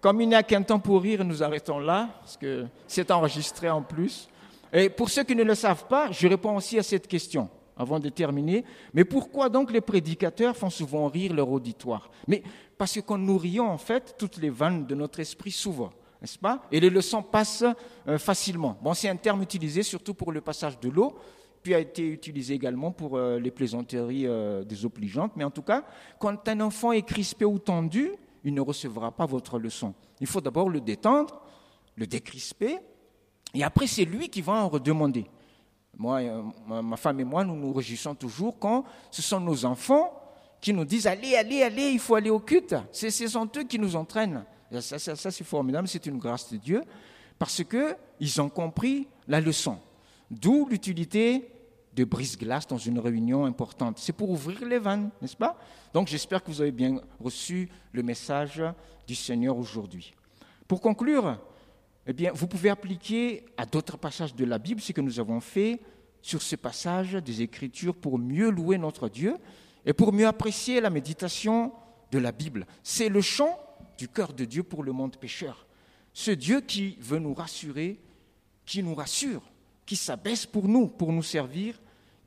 Comme 0.00 0.20
il 0.20 0.28
n'y 0.28 0.34
a 0.34 0.42
qu'un 0.42 0.62
temps 0.62 0.78
pour 0.78 1.02
rire, 1.02 1.24
nous 1.24 1.42
arrêtons 1.42 1.80
là, 1.80 2.08
parce 2.20 2.36
que 2.36 2.66
c'est 2.86 3.10
enregistré 3.10 3.68
en 3.68 3.82
plus. 3.82 4.28
Et 4.72 4.88
pour 4.88 5.10
ceux 5.10 5.24
qui 5.24 5.34
ne 5.34 5.42
le 5.42 5.54
savent 5.54 5.86
pas, 5.86 6.10
je 6.12 6.28
réponds 6.28 6.56
aussi 6.56 6.78
à 6.78 6.82
cette 6.82 7.08
question 7.08 7.48
avant 7.76 7.98
de 7.98 8.08
terminer. 8.08 8.64
Mais 8.92 9.04
pourquoi 9.04 9.48
donc 9.48 9.72
les 9.72 9.80
prédicateurs 9.80 10.56
font 10.56 10.70
souvent 10.70 11.08
rire 11.08 11.32
leur 11.32 11.50
auditoire? 11.50 12.10
Mais 12.26 12.42
parce 12.76 12.94
que 12.94 13.00
quand 13.00 13.18
nous 13.18 13.38
rions, 13.38 13.68
en 13.68 13.78
fait, 13.78 14.14
toutes 14.18 14.36
les 14.36 14.50
vannes 14.50 14.86
de 14.86 14.94
notre 14.94 15.20
esprit 15.20 15.50
s'ouvrent, 15.50 15.92
n'est-ce 16.20 16.38
pas 16.38 16.62
Et 16.72 16.80
les 16.80 16.90
leçons 16.90 17.22
passent 17.22 17.64
euh, 18.06 18.18
facilement. 18.18 18.78
Bon, 18.82 18.94
c'est 18.94 19.08
un 19.08 19.16
terme 19.16 19.42
utilisé 19.42 19.82
surtout 19.82 20.14
pour 20.14 20.32
le 20.32 20.40
passage 20.40 20.78
de 20.80 20.88
l'eau, 20.88 21.16
puis 21.62 21.74
a 21.74 21.78
été 21.78 22.06
utilisé 22.06 22.54
également 22.54 22.92
pour 22.92 23.16
euh, 23.16 23.38
les 23.38 23.50
plaisanteries 23.50 24.26
euh. 24.26 24.64
Mais 25.36 25.44
en 25.44 25.50
tout 25.50 25.62
cas, 25.62 25.84
quand 26.18 26.48
un 26.48 26.60
enfant 26.60 26.92
est 26.92 27.02
crispé 27.02 27.44
ou 27.44 27.58
tendu, 27.58 28.12
il 28.44 28.54
ne 28.54 28.60
recevra 28.60 29.12
pas 29.12 29.26
votre 29.26 29.58
leçon. 29.58 29.94
Il 30.20 30.26
faut 30.26 30.40
d'abord 30.40 30.68
le 30.68 30.80
détendre, 30.80 31.40
le 31.96 32.06
décrisper, 32.06 32.78
et 33.54 33.64
après 33.64 33.86
c'est 33.86 34.04
lui 34.04 34.28
qui 34.28 34.40
va 34.40 34.54
en 34.54 34.68
redemander. 34.68 35.26
Moi, 35.96 36.20
euh, 36.20 36.42
ma 36.82 36.96
femme 36.96 37.18
et 37.20 37.24
moi, 37.24 37.44
nous 37.44 37.56
nous 37.56 37.72
réjouissons 37.72 38.14
toujours 38.14 38.58
quand 38.58 38.84
ce 39.10 39.20
sont 39.20 39.40
nos 39.40 39.64
enfants 39.64 40.12
qui 40.60 40.72
nous 40.72 40.84
disent 40.84 41.06
allez, 41.06 41.34
allez, 41.34 41.62
allez, 41.62 41.90
il 41.90 41.98
faut 41.98 42.14
aller 42.14 42.30
au 42.30 42.40
culte. 42.40 42.74
Ce 42.92 43.10
sont 43.10 43.48
eux 43.56 43.64
qui 43.64 43.78
nous 43.78 43.96
entraînent. 43.96 44.44
Ça, 44.80 44.98
c'est 44.98 45.44
formidable, 45.44 45.88
c'est 45.88 46.06
une 46.06 46.18
grâce 46.18 46.52
de 46.52 46.58
Dieu, 46.58 46.82
parce 47.38 47.62
qu'ils 47.64 48.40
ont 48.40 48.48
compris 48.48 49.08
la 49.26 49.40
leçon. 49.40 49.78
D'où 50.30 50.68
l'utilité 50.68 51.50
de 51.98 52.04
brise-glace 52.04 52.66
dans 52.66 52.78
une 52.78 53.00
réunion 53.00 53.44
importante. 53.44 53.98
C'est 53.98 54.12
pour 54.12 54.30
ouvrir 54.30 54.64
les 54.64 54.78
vannes, 54.78 55.10
n'est-ce 55.20 55.36
pas? 55.36 55.58
Donc 55.92 56.06
j'espère 56.06 56.44
que 56.44 56.50
vous 56.50 56.60
avez 56.60 56.70
bien 56.70 57.00
reçu 57.18 57.68
le 57.92 58.04
message 58.04 58.62
du 59.06 59.16
Seigneur 59.16 59.56
aujourd'hui. 59.56 60.14
Pour 60.68 60.80
conclure, 60.80 61.40
eh 62.06 62.12
bien, 62.12 62.30
vous 62.32 62.46
pouvez 62.46 62.70
appliquer 62.70 63.44
à 63.56 63.66
d'autres 63.66 63.98
passages 63.98 64.34
de 64.34 64.44
la 64.44 64.58
Bible 64.58 64.80
ce 64.80 64.92
que 64.92 65.00
nous 65.00 65.18
avons 65.18 65.40
fait 65.40 65.80
sur 66.22 66.40
ce 66.40 66.54
passage 66.54 67.14
des 67.14 67.42
Écritures 67.42 67.96
pour 67.96 68.18
mieux 68.18 68.50
louer 68.50 68.78
notre 68.78 69.08
Dieu 69.08 69.36
et 69.84 69.92
pour 69.92 70.12
mieux 70.12 70.26
apprécier 70.26 70.80
la 70.80 70.90
méditation 70.90 71.72
de 72.12 72.18
la 72.18 72.30
Bible. 72.30 72.66
C'est 72.84 73.08
le 73.08 73.20
chant 73.20 73.58
du 73.98 74.08
cœur 74.08 74.32
de 74.32 74.44
Dieu 74.44 74.62
pour 74.62 74.82
le 74.82 74.92
monde 74.92 75.16
pécheur. 75.16 75.66
Ce 76.14 76.30
Dieu 76.30 76.62
qui 76.62 76.96
veut 77.00 77.18
nous 77.18 77.34
rassurer, 77.34 78.00
qui 78.64 78.82
nous 78.82 78.94
rassure, 78.94 79.42
qui 79.84 79.96
s'abaisse 79.96 80.46
pour 80.46 80.68
nous, 80.68 80.88
pour 80.88 81.12
nous 81.12 81.22
servir 81.22 81.78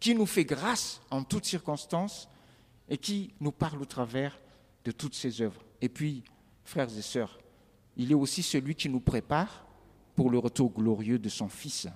qui 0.01 0.15
nous 0.15 0.25
fait 0.25 0.43
grâce 0.43 0.99
en 1.11 1.23
toutes 1.23 1.45
circonstances 1.45 2.27
et 2.89 2.97
qui 2.97 3.33
nous 3.39 3.51
parle 3.51 3.81
au 3.81 3.85
travers 3.85 4.37
de 4.83 4.91
toutes 4.91 5.13
ses 5.13 5.41
œuvres. 5.41 5.63
Et 5.79 5.87
puis, 5.87 6.23
frères 6.65 6.89
et 6.97 7.01
sœurs, 7.03 7.39
il 7.95 8.11
est 8.11 8.15
aussi 8.15 8.41
celui 8.41 8.73
qui 8.73 8.89
nous 8.89 8.99
prépare 8.99 9.65
pour 10.15 10.31
le 10.31 10.39
retour 10.39 10.71
glorieux 10.71 11.19
de 11.19 11.29
son 11.29 11.47
Fils. 11.47 11.87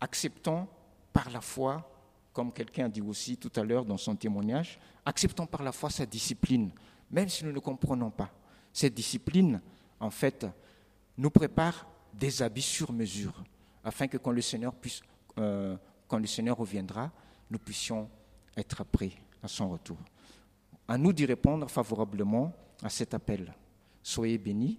Acceptons 0.00 0.66
par 1.12 1.28
la 1.28 1.42
foi, 1.42 1.92
comme 2.32 2.52
quelqu'un 2.52 2.86
a 2.86 2.88
dit 2.88 3.02
aussi 3.02 3.36
tout 3.36 3.52
à 3.54 3.62
l'heure 3.62 3.84
dans 3.84 3.98
son 3.98 4.16
témoignage, 4.16 4.80
acceptons 5.04 5.46
par 5.46 5.62
la 5.62 5.72
foi 5.72 5.90
sa 5.90 6.06
discipline, 6.06 6.70
même 7.10 7.28
si 7.28 7.44
nous 7.44 7.52
ne 7.52 7.58
comprenons 7.58 8.10
pas. 8.10 8.30
Cette 8.72 8.94
discipline, 8.94 9.60
en 10.00 10.10
fait, 10.10 10.46
nous 11.16 11.30
prépare 11.30 11.86
des 12.14 12.42
habits 12.42 12.62
sur 12.62 12.92
mesure, 12.92 13.42
afin 13.84 14.06
que 14.08 14.16
quand 14.16 14.30
le 14.30 14.40
Seigneur 14.40 14.74
puisse 14.74 15.00
euh, 15.38 15.76
quand 16.08 16.18
le 16.18 16.26
Seigneur 16.26 16.56
reviendra, 16.56 17.12
nous 17.50 17.58
puissions 17.58 18.08
être 18.56 18.82
prêts 18.84 19.12
à 19.42 19.48
son 19.48 19.68
retour. 19.70 19.98
À 20.88 20.96
nous 20.96 21.12
d'y 21.12 21.26
répondre 21.26 21.70
favorablement 21.70 22.52
à 22.82 22.88
cet 22.88 23.12
appel. 23.14 23.54
Soyez 24.02 24.38
bénis 24.38 24.78